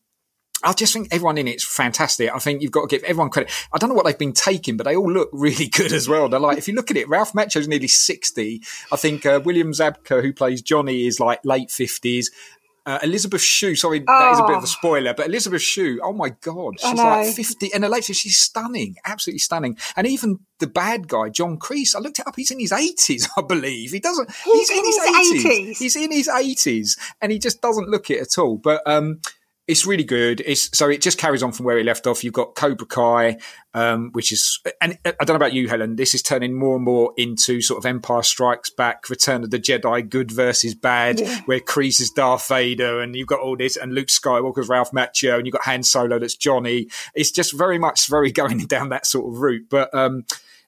[0.62, 2.30] I just think everyone in it's fantastic.
[2.34, 3.50] I think you've got to give everyone credit.
[3.72, 6.28] I don't know what they've been taking, but they all look really good as well.
[6.28, 8.62] They're like, if you look at it, Ralph Macchio's nearly 60.
[8.92, 12.26] I think uh, William Zabka, who plays Johnny, is like late 50s.
[12.86, 14.64] Uh, Elizabeth Shue, sorry, that is a bit of Oh.
[14.64, 18.96] a spoiler, but Elizabeth Shue, oh my God, she's like 50 and late, she's stunning,
[19.04, 19.76] absolutely stunning.
[19.96, 23.28] And even the bad guy, John Kreese, I looked it up, he's in his 80s,
[23.36, 23.90] I believe.
[23.90, 25.70] He doesn't, he's, in in his, his 80s.
[25.70, 25.78] 80s.
[25.78, 28.56] He's in his 80s and he just doesn't look it at all.
[28.56, 29.20] But, um,
[29.70, 30.42] it's really good.
[30.44, 32.24] It's so it just carries on from where it left off.
[32.24, 33.38] You've got Cobra Kai,
[33.72, 35.94] um, which is, and I don't know about you, Helen.
[35.94, 39.60] This is turning more and more into sort of Empire Strikes Back, Return of the
[39.60, 43.94] Jedi, good versus bad, where Kreese is Darth Vader, and you've got all this, and
[43.94, 46.88] Luke Skywalker's Ralph Macchio, and you've got Han Solo that's Johnny.
[47.14, 49.66] It's just very much very going down that sort of route.
[49.70, 50.24] But um,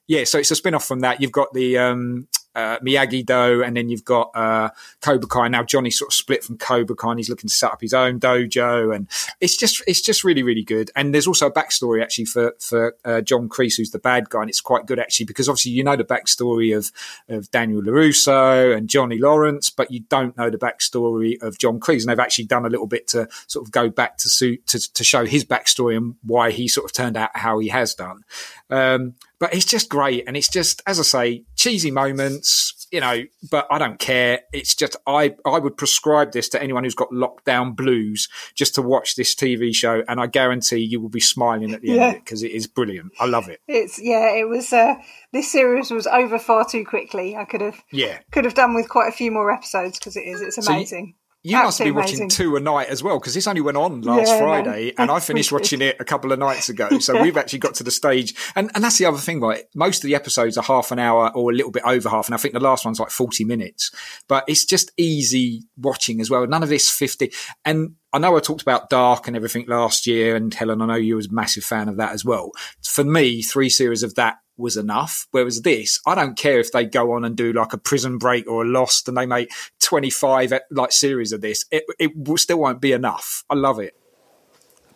[0.07, 1.19] yeah, so it's a spin off from that.
[1.19, 4.69] You've got the um, uh, Miyagi Do, and then you've got uh,
[5.01, 5.47] Cobra Kai.
[5.47, 7.93] Now Johnny sort of split from Cobra Kai, and he's looking to set up his
[7.93, 9.07] own dojo, and
[9.39, 10.91] it's just it's just really really good.
[10.95, 14.41] And there's also a backstory actually for for uh, John Kreese, who's the bad guy,
[14.41, 16.91] and it's quite good actually because obviously you know the backstory of
[17.29, 22.01] of Daniel Larusso and Johnny Lawrence, but you don't know the backstory of John Kreese,
[22.01, 24.93] and they've actually done a little bit to sort of go back to suit to,
[24.93, 28.23] to show his backstory and why he sort of turned out how he has done.
[28.69, 33.23] Um, but it's just great, and it's just as I say, cheesy moments, you know.
[33.51, 34.39] But I don't care.
[34.53, 38.81] It's just I I would prescribe this to anyone who's got lockdown blues just to
[38.81, 42.09] watch this TV show, and I guarantee you will be smiling at the end Yeah.
[42.11, 43.11] of it because it is brilliant.
[43.19, 43.59] I love it.
[43.67, 44.71] It's yeah, it was.
[44.71, 44.95] Uh,
[45.33, 47.35] this series was over far too quickly.
[47.35, 48.19] I could have Yeah.
[48.31, 50.39] could have done with quite a few more episodes because it is.
[50.39, 51.51] It's So you- amazing.
[51.51, 52.29] You must be Absolutely watching amazing.
[52.29, 54.45] two a night as well because this only went on last Yeah, no.
[54.45, 56.99] Friday, and I finished watching it a couple of nights ago.
[56.99, 59.63] So we've actually got to the stage, and, and that's the other thing, right?
[59.75, 62.35] Most of the episodes are half an hour or a little bit over half, and
[62.35, 63.91] I think the last one's like forty minutes.
[64.27, 66.47] But it's just easy watching as well.
[66.47, 67.31] None of this fifty.
[67.65, 70.95] And I know I talked about Dark and everything last year, and Helen, I know
[70.95, 72.51] you was a massive fan of that as well.
[72.83, 75.27] For me, three series of that was enough.
[75.29, 78.47] Whereas this, I don't care if they go on and do like a Prison Break
[78.47, 81.65] or a Lost, and they make twenty five like series of this.
[81.71, 83.43] It it will- still won't be enough.
[83.49, 83.95] I love it.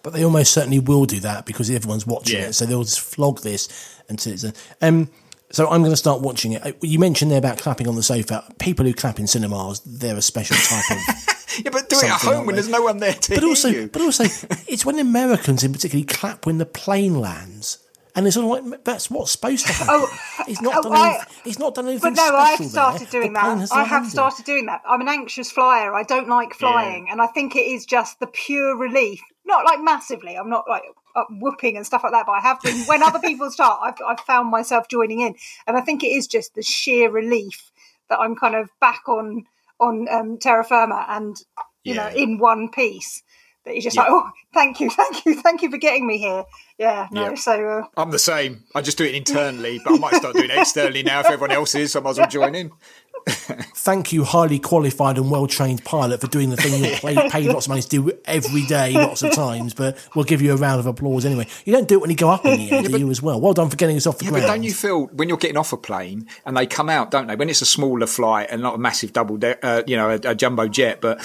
[0.04, 2.48] But they almost certainly will do that because everyone's watching Yeah.
[2.48, 2.54] it.
[2.54, 3.68] So they'll just flog this
[4.10, 4.44] until it's.
[4.46, 5.10] A, um,
[5.52, 6.66] so I'm going to start watching it.
[6.66, 8.44] Uh, You mentioned there about clapping on the sofa.
[8.60, 10.98] People who clap in cinemas, they're a special type of.
[11.64, 13.90] Yeah, but do it at home when there's no one there to But also, you.
[13.92, 14.26] but also,
[14.68, 17.80] it's when Americans in particular clap when the plane lands.
[18.18, 19.94] And it's sort of like that's what's supposed to happen.
[19.96, 20.94] Oh, it's not oh, done.
[20.94, 23.72] I- anything, it's not done anything But no, I've started The doing that.
[23.72, 24.82] I have started doing that.
[24.90, 25.94] I'm an anxious flyer.
[25.94, 29.22] I don't like flying, and I think it is just the pure relief.
[29.46, 30.36] Not like massively.
[30.36, 30.82] I'm not like
[31.16, 32.76] up whooping and stuff like that, but I have been.
[32.88, 35.36] When other people start, I've, I've found myself joining in,
[35.68, 37.72] and I think it is just the sheer relief
[38.10, 39.46] that I'm kind of back on
[39.80, 41.38] on um, terra firma and
[41.84, 43.22] you know in one piece.
[43.68, 44.04] That you're just Yeah.
[44.04, 46.46] like, oh, thank you, thank you, thank you for getting me here.
[46.80, 47.30] Yeah, no.
[47.30, 47.36] Yeah.
[47.36, 48.64] So uh, I'm the same.
[48.74, 51.52] I just do it internally, but I might start doing it externally now if everyone
[51.52, 51.92] else is.
[51.92, 52.72] So I might as well join in.
[53.28, 57.44] Thank you, highly qualified and well trained pilot, for doing the thing you pay, pay
[57.52, 59.74] lots of money to do every day, lots of times.
[59.74, 61.48] But we'll give you a round of applause anyway.
[61.66, 63.42] You don't do it when you go up in the air, do you as well?
[63.42, 64.44] Well done for getting us off the Yeah, ground.
[64.44, 67.28] but don't you feel when you're getting off a plane and they come out, don't
[67.28, 67.36] they?
[67.36, 70.20] When it's a smaller flight and not a massive double, de- uh, you know, a,
[70.24, 71.20] a jumbo jet, but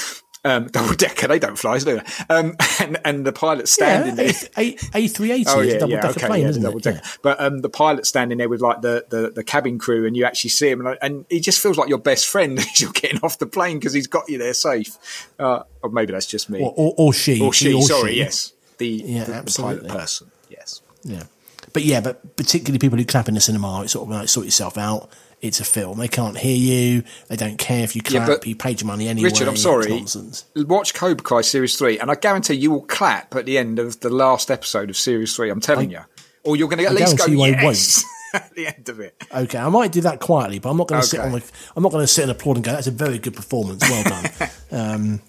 [0.45, 2.01] um, double decker, they don't fly, do they?
[2.29, 4.33] Um, and, and the pilot's standing there.
[4.57, 6.79] A three eighty Oh is yeah, a double yeah, decker okay, plane, yeah, isn't double
[6.79, 6.85] it?
[6.85, 7.01] decker.
[7.23, 10.25] But um, the pilot standing there with like the, the, the cabin crew, and you
[10.25, 13.21] actually see him, and, and he just feels like your best friend as you're getting
[13.23, 15.29] off the plane because he's got you there safe.
[15.39, 17.73] Uh, or maybe that's just me, Or, or, or she, or she.
[17.75, 18.19] or sorry, she.
[18.19, 20.31] yes, the, Yeah, the, the pilot person.
[20.49, 21.25] Yes, Yeah.
[21.73, 24.45] But yeah, but particularly people who clap in the cinema, it's sort of like sort
[24.45, 25.09] yourself out.
[25.43, 25.99] It's a film.
[25.99, 27.03] They can't hear you.
[27.27, 28.29] They don't care if you clap.
[28.29, 29.29] but you paid your money anyway.
[29.29, 29.91] Richard, I'm sorry.
[29.91, 30.45] nonsense.
[30.55, 33.99] Watch Cobra Kai series three, and I guarantee you will clap at the end of
[34.01, 35.51] the last episode of series three.
[35.51, 35.99] I'm telling you,
[36.45, 39.21] or you're going to at I least go I yes at the end of it.
[39.35, 41.43] Okay, I might do that quietly, but I'm not going to sit on the.
[41.75, 42.73] I'm not going to sit and applaud and go.
[42.73, 43.83] That's a very good performance.
[43.83, 44.51] Well done.
[44.71, 45.21] um,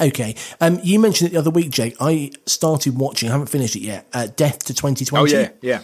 [0.00, 1.96] okay, um, you mentioned it the other week, Jake.
[2.00, 3.28] I started watching.
[3.28, 4.06] I haven't finished it yet.
[4.12, 5.22] Uh, Death to 2020.
[5.22, 5.82] Oh yeah, yeah.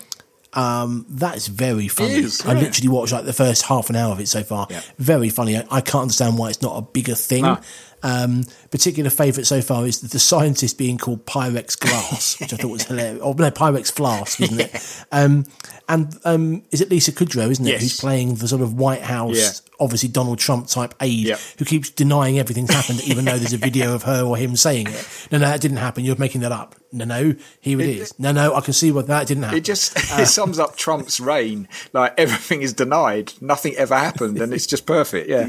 [0.54, 2.14] Um, that is very funny.
[2.14, 2.60] Is, I yeah.
[2.60, 4.66] literally watched like the first half an hour of it so far.
[4.70, 4.82] Yeah.
[4.98, 5.56] Very funny.
[5.56, 7.42] I, I can't understand why it's not a bigger thing.
[7.42, 7.58] No.
[8.02, 12.70] Um, particular favourite so far is the scientist being called Pyrex Glass, which I thought
[12.70, 13.22] was hilarious.
[13.22, 14.96] Or no, Pyrex Flask, isn't it?
[15.12, 15.44] Um,
[15.90, 17.80] and um, is it Lisa Kudrow, isn't it, Yes.
[17.82, 19.50] who's playing the sort of White House, Yeah.
[19.78, 21.36] obviously Donald Trump type aide, Yeah.
[21.58, 24.86] who keeps denying everything's happened, even though there's a video of her or him saying
[24.88, 25.06] it.
[25.30, 26.04] No, no, that didn't happen.
[26.04, 26.76] You're making that up.
[26.92, 28.18] No, no, here it is.
[28.18, 29.58] No, no, I can see what that didn't happen.
[29.58, 31.68] It just it sums up Trump's reign.
[31.92, 35.28] Like everything is denied, nothing ever happened, and it's just perfect.
[35.28, 35.46] Yeah,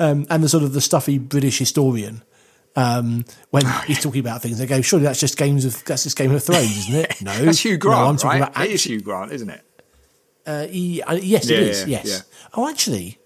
[0.00, 2.22] um, and the sort of the stuffy British historian
[2.76, 4.58] um, when Oh, he's talking about things.
[4.58, 7.14] They go, surely that's just games of that's just Game of Thrones, isn't it?
[7.22, 8.50] No, that's Hugh Grant, No, I'm talking right?
[8.50, 9.62] about it is Hugh Grant, isn't it?
[10.46, 11.80] uh, he- uh, yes, Yeah, it is.
[11.86, 12.06] yeah, Yes.
[12.06, 12.48] yeah.
[12.54, 13.18] Oh, actually,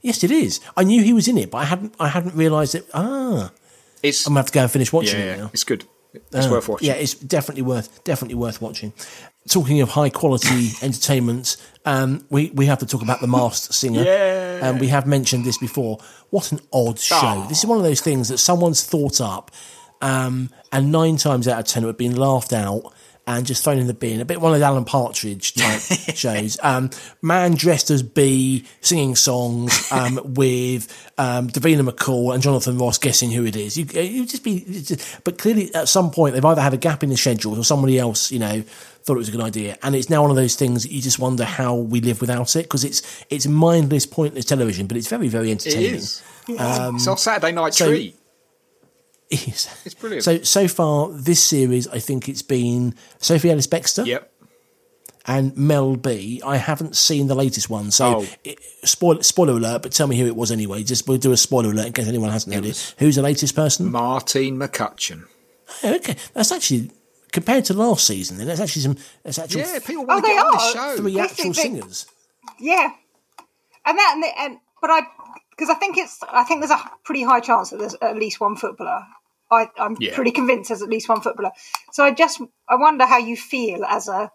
[0.00, 0.60] yes, it is.
[0.76, 1.94] I knew he was in it, but I hadn't.
[2.00, 2.86] I hadn't realised it.
[2.94, 3.50] Ah,
[4.02, 5.50] It's I'm gonna have to go and finish watching it yeah, now.
[5.52, 5.84] it's good.
[6.14, 6.86] It's Oh, worth watching.
[6.88, 8.92] Yeah, it's definitely worth definitely worth watching.
[9.48, 14.02] Talking of high quality entertainment, um, we we have to talk about the Masked Singer.
[14.02, 14.60] Yeah.
[14.62, 15.98] um, we have mentioned this before.
[16.30, 17.16] What an odd show!
[17.22, 17.46] Oh.
[17.48, 19.50] This is one of those things that someone's thought up,
[20.02, 22.92] um, and nine times out of ten it would have been laughed out
[23.28, 24.20] and just thrown in the bin.
[24.20, 25.80] A bit one of the Alan Partridge type
[26.14, 26.58] shows.
[26.62, 26.90] Um,
[27.22, 30.86] man dressed as B singing songs um, with
[31.18, 33.76] um, Davina McCall and Jonathan Ross guessing who it is.
[33.76, 37.02] You you just be, just- but clearly at some point they've either had a gap
[37.02, 38.62] in the schedules or somebody else, you know,
[39.06, 41.00] thought it was a good idea, and it's now one of those things that you
[41.00, 45.06] just wonder how we live without it because it's it's mindless, pointless television, but it's
[45.08, 45.94] very very It entertaining.
[45.94, 46.22] is.
[46.58, 48.16] Um, it's our Saturday night so- treat.
[49.28, 49.68] It is.
[49.84, 50.22] It's brilliant.
[50.24, 54.32] So so far this series, I think it's been Sophie Ellis Bextor yep.
[55.26, 56.40] and Mel B.
[56.46, 58.26] I haven't seen the latest one, so Oh.
[58.44, 59.82] it, spoiler spoiler alert.
[59.82, 60.84] But tell me who it was anyway.
[60.84, 62.94] Just we'll do a spoiler alert in case anyone hasn't heard it.
[62.98, 63.90] Who's the latest person?
[63.90, 65.24] Martine McCutcheon.
[65.82, 66.92] Oh, okay, that's actually
[67.32, 68.38] compared to last season.
[68.38, 68.96] there's actually some.
[69.22, 70.72] That's actually Yeah, people Oh, want to they get on this are.
[70.72, 70.96] show.
[71.02, 72.06] three Yes, actual they- singers.
[72.58, 72.90] Yeah,
[73.84, 75.00] and that and, the, and but I
[75.50, 78.40] because I think it's I think there's a pretty high chance that there's at least
[78.40, 79.02] one footballer.
[79.50, 80.14] I, I'm Yeah.
[80.14, 81.52] pretty convinced there's at least one footballer.
[81.92, 84.30] So I just I wonder how you feel as a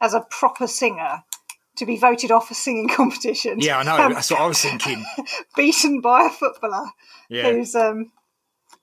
[0.00, 1.22] as a proper singer
[1.76, 3.60] to be voted off a singing competition.
[3.60, 3.96] Yeah, I know.
[3.96, 5.04] um, That's what I was thinking.
[5.56, 6.86] beaten by a footballer
[7.28, 7.50] Yeah.
[7.50, 8.12] who's um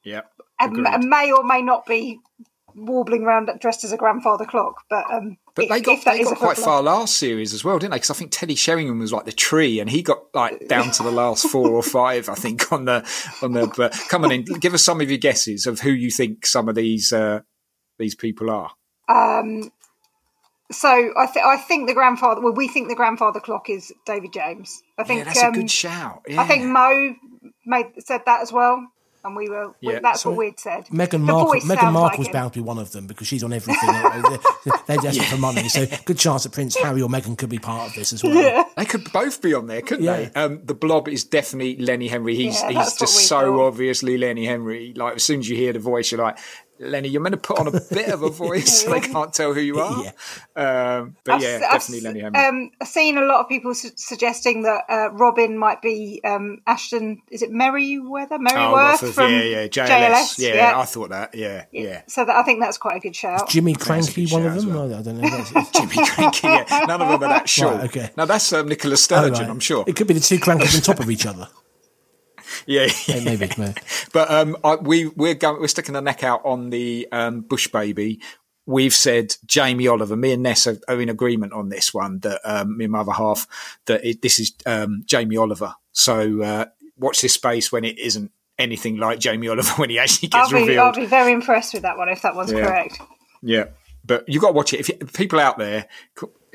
[0.04, 0.22] Yeah.
[0.60, 0.88] and, Agreed.
[0.94, 2.20] and may or may not be
[2.76, 4.84] warbling around dressed as a grandfather clock.
[4.90, 7.92] But um, But if, they got they got quite far last series as well, didn't
[7.92, 7.98] they?
[7.98, 11.04] Because I think Teddy Sheringham was like the tree, and he got like down to
[11.04, 13.08] the last four or five, I think, on the
[13.42, 13.68] on the.
[13.76, 16.70] But come on in, give us some of your guesses of who you think some
[16.70, 17.42] of these uh,
[18.00, 18.72] these people are.
[19.10, 19.72] Um.
[20.72, 22.40] So I, th- I think the grandfather.
[22.40, 24.82] Well, we think the grandfather clock is David James.
[24.98, 26.22] I think Yeah, that's um, a good shout.
[26.30, 26.72] I think Yeah.
[26.72, 27.16] Mo
[27.66, 28.88] made said that as well,
[29.24, 29.68] and we were.
[29.82, 30.00] we- Yeah.
[30.02, 30.86] that's So what we'd said.
[30.88, 31.54] Meghan The Markle.
[31.54, 32.34] voice Meghan sounds Markle's like him.
[32.34, 33.90] bound to be one of them because she's on everything.
[33.92, 37.60] they're, they're desperate for money, so good chance that Prince Harry or Meghan could be
[37.60, 38.66] part of this as well.
[38.78, 40.30] They could both be on there, couldn't Yeah.
[40.30, 40.32] they?
[40.42, 42.36] Um, the blob is definitely Lenny Henry.
[42.36, 43.68] He's Yeah, he's just so thought.
[43.68, 44.94] obviously Lenny Henry.
[44.96, 46.38] Like as soon as you hear the voice, you're like,
[46.82, 49.54] Lenny, you're meant to put on a bit of a voice so they can't tell
[49.54, 49.98] who you are.
[50.56, 52.40] Um, but I've yeah, s- I've definitely s- Lenny Henry.
[52.46, 56.62] Um, I've seen a lot of people su- suggesting that uh, Robin might be um,
[56.68, 57.22] Ashton.
[57.30, 58.36] Is it Merriweather?
[58.36, 59.90] Oh, Merriworth off of- from yeah, yeah, JLS.
[59.90, 60.40] JLS.
[60.40, 61.36] Yeah, I thought that.
[61.36, 62.02] Yeah, yeah.
[62.08, 63.48] So that, I think that's quite a good shout.
[63.50, 64.74] Jimmy Krankie, one of them.
[64.74, 64.88] well.
[64.88, 65.30] No, I don't know.
[65.30, 66.44] That's- Jimmy Krankie.
[66.44, 67.76] Yeah, none of them are that short.
[67.76, 68.10] Right, okay.
[68.18, 69.50] Now that's um, Nicola Oh, Sturgeon, right.
[69.50, 69.84] I'm sure.
[69.88, 71.48] It could be the two Krankies on top of each other.
[72.66, 73.50] Yeah, Yeah, maybe.
[73.58, 73.80] maybe.
[74.14, 77.68] But um, I, we we're going, we're sticking the neck out on the um, Bush
[77.68, 78.22] baby.
[78.66, 80.16] We've said Jamie Oliver.
[80.16, 82.20] Me and Ness are, are in agreement on this one.
[82.20, 83.48] That um, me and my other half
[83.88, 85.74] that it, this is um, Jamie Oliver.
[85.92, 86.66] So uh,
[86.98, 90.68] watch this space when it isn't anything like Jamie Oliver when he actually I'll gets
[90.68, 92.62] be, I'll be very impressed with that one if that one's Yeah.
[92.66, 93.00] correct.
[93.42, 93.66] Yeah,
[94.06, 94.80] but you got to watch it.
[94.82, 95.88] If you, people out there,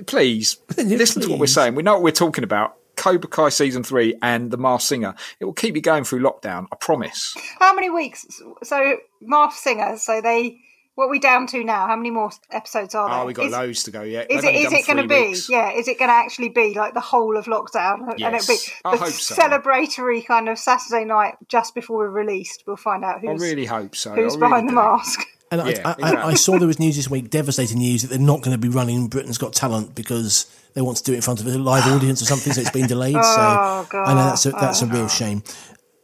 [0.07, 1.75] please Yeah, listen to what we're saying.
[1.75, 2.77] We know what we're talking about.
[2.97, 5.15] Cobra Kai season three and The Masked Singer.
[5.41, 6.67] It will keep you going through lockdown.
[6.73, 7.35] I promise.
[7.59, 8.27] How many weeks?
[8.63, 9.97] So Marth Singer.
[9.99, 10.61] So they.
[10.97, 11.87] What are we down to now?
[11.87, 13.23] How many more episodes are ah, there?
[13.23, 14.01] Oh, we got Is- loads to go.
[14.01, 15.39] Yeah, Is They've it only is done it going to be?
[15.51, 18.11] Yeah, is it going to actually be like the whole of lockdown?
[18.13, 19.35] And Yes, it'll be I the hope so.
[19.35, 22.65] celebratory kind of Saturday night just before we're released.
[22.67, 24.15] We'll find out I really hope so.
[24.15, 24.77] who's I really behind the do.
[24.77, 25.21] mask.
[25.51, 26.05] And Yeah, I, I, exactly.
[26.05, 28.71] I saw there was news this week, devastating news, that they're not going to be
[28.71, 31.87] running Britain's Got Talent because they want to do it in front of a live
[31.87, 33.17] audience or something, so it's been delayed.
[33.19, 34.09] Oh, so God.
[34.09, 35.43] I know that's a, that's a real shame.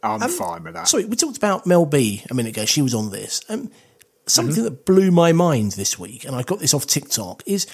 [0.01, 0.87] I'm fine with that.
[0.87, 2.65] Sorry, we talked about Mel B a minute ago.
[2.65, 3.41] She was on this.
[3.49, 3.69] Um,
[4.25, 7.67] something that blew my mind this week, and I got this off TikTok, is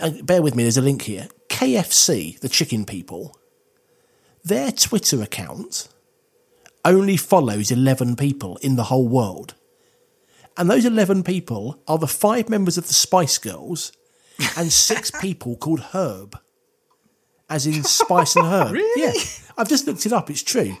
[0.00, 1.28] uh, bear with me, there's a link here.
[1.48, 3.36] KFC, the chicken people,
[4.42, 5.88] their Twitter account
[6.82, 9.54] only follows 11 people in the whole world.
[10.56, 13.92] And those 11 people are the five members of the Spice Girls
[14.56, 16.38] and six people called Herb,
[17.48, 18.72] as in Spice and Herb.
[18.72, 19.02] Really?
[19.02, 19.12] Yeah.
[19.56, 20.76] I've just looked it up, it's true.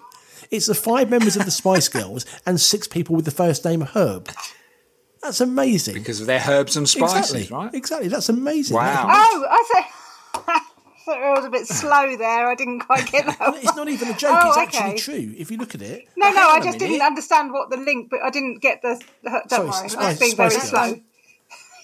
[0.50, 3.80] It's the five members of the Spice Girls and six people with the first name
[3.82, 4.28] Herb.
[5.22, 5.94] That's amazing.
[5.94, 7.56] because of their herbs and spices, exactly.
[7.56, 7.74] right?
[7.74, 8.08] Exactly.
[8.08, 8.76] That's amazing.
[8.76, 9.06] Wow.
[9.08, 10.42] Oh, I say.
[11.04, 12.48] thought I was a bit slow there.
[12.48, 13.38] I didn't quite get that.
[13.62, 14.30] It's not even a joke.
[14.34, 14.90] Oh, it's okay.
[14.92, 15.34] actually true.
[15.38, 16.78] If you look at it, No, no, I just minute.
[16.80, 19.00] didn't understand what the link, but I didn't get the.
[19.22, 20.86] the don't Sorry, worry, Spice- I was being very Spice slow.
[20.94, 21.00] Girls.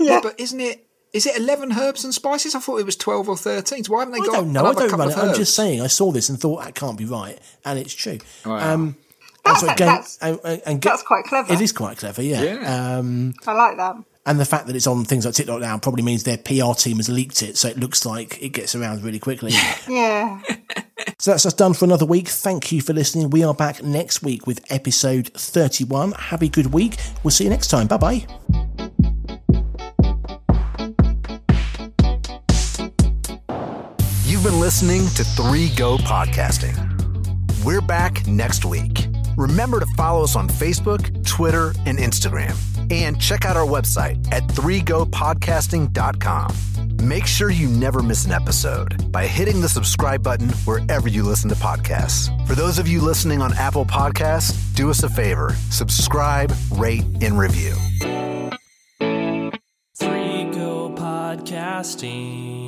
[0.01, 0.85] Yeah, but isn't it?
[1.19, 2.55] Is it eleven herbs and spices?
[2.55, 3.85] I thought it was twelve or thirteen.
[3.85, 4.65] So why haven't they I got don't know.
[4.67, 5.19] I don't run it.
[5.19, 5.81] I'm just saying.
[5.83, 8.19] I saw this and thought that can't be right, and it's true.
[8.47, 8.75] Wow.
[8.75, 8.97] Um,
[9.45, 11.53] and That's- so again, that's- and, and- and that's quite clever.
[11.53, 12.43] It is quite clever, yeah.
[12.43, 12.97] Yeah.
[12.99, 13.97] Um, I like that.
[14.27, 16.99] and the fact that it's on things like TikTok now probably means their PR team
[16.99, 19.53] has leaked it, so it looks like it gets around really quickly.
[19.89, 20.41] Yeah.
[21.21, 22.29] So that's us done for another week.
[22.29, 23.31] Thank you for listening.
[23.31, 26.13] We are back next week with episode 31.
[26.13, 26.97] Have a good week.
[27.25, 27.87] We'll see you next time.
[27.89, 28.78] Bye bye.
[34.39, 36.77] You've been listening to 3 Go Podcasting.
[37.65, 39.09] We're back next week.
[39.37, 42.57] Remember to follow us on Facebook, Twitter, and Instagram.
[42.93, 47.09] And check out our website at 3gopodcasting.com.
[47.09, 51.51] Make sure you never miss an episode by hitting the subscribe button wherever you listen
[51.51, 52.29] to podcasts.
[52.47, 57.37] For those of you listening on Apple Podcasts, do us a favor subscribe, rate, and
[57.37, 57.75] review.
[59.01, 59.51] Three
[60.53, 62.68] Go podcasting.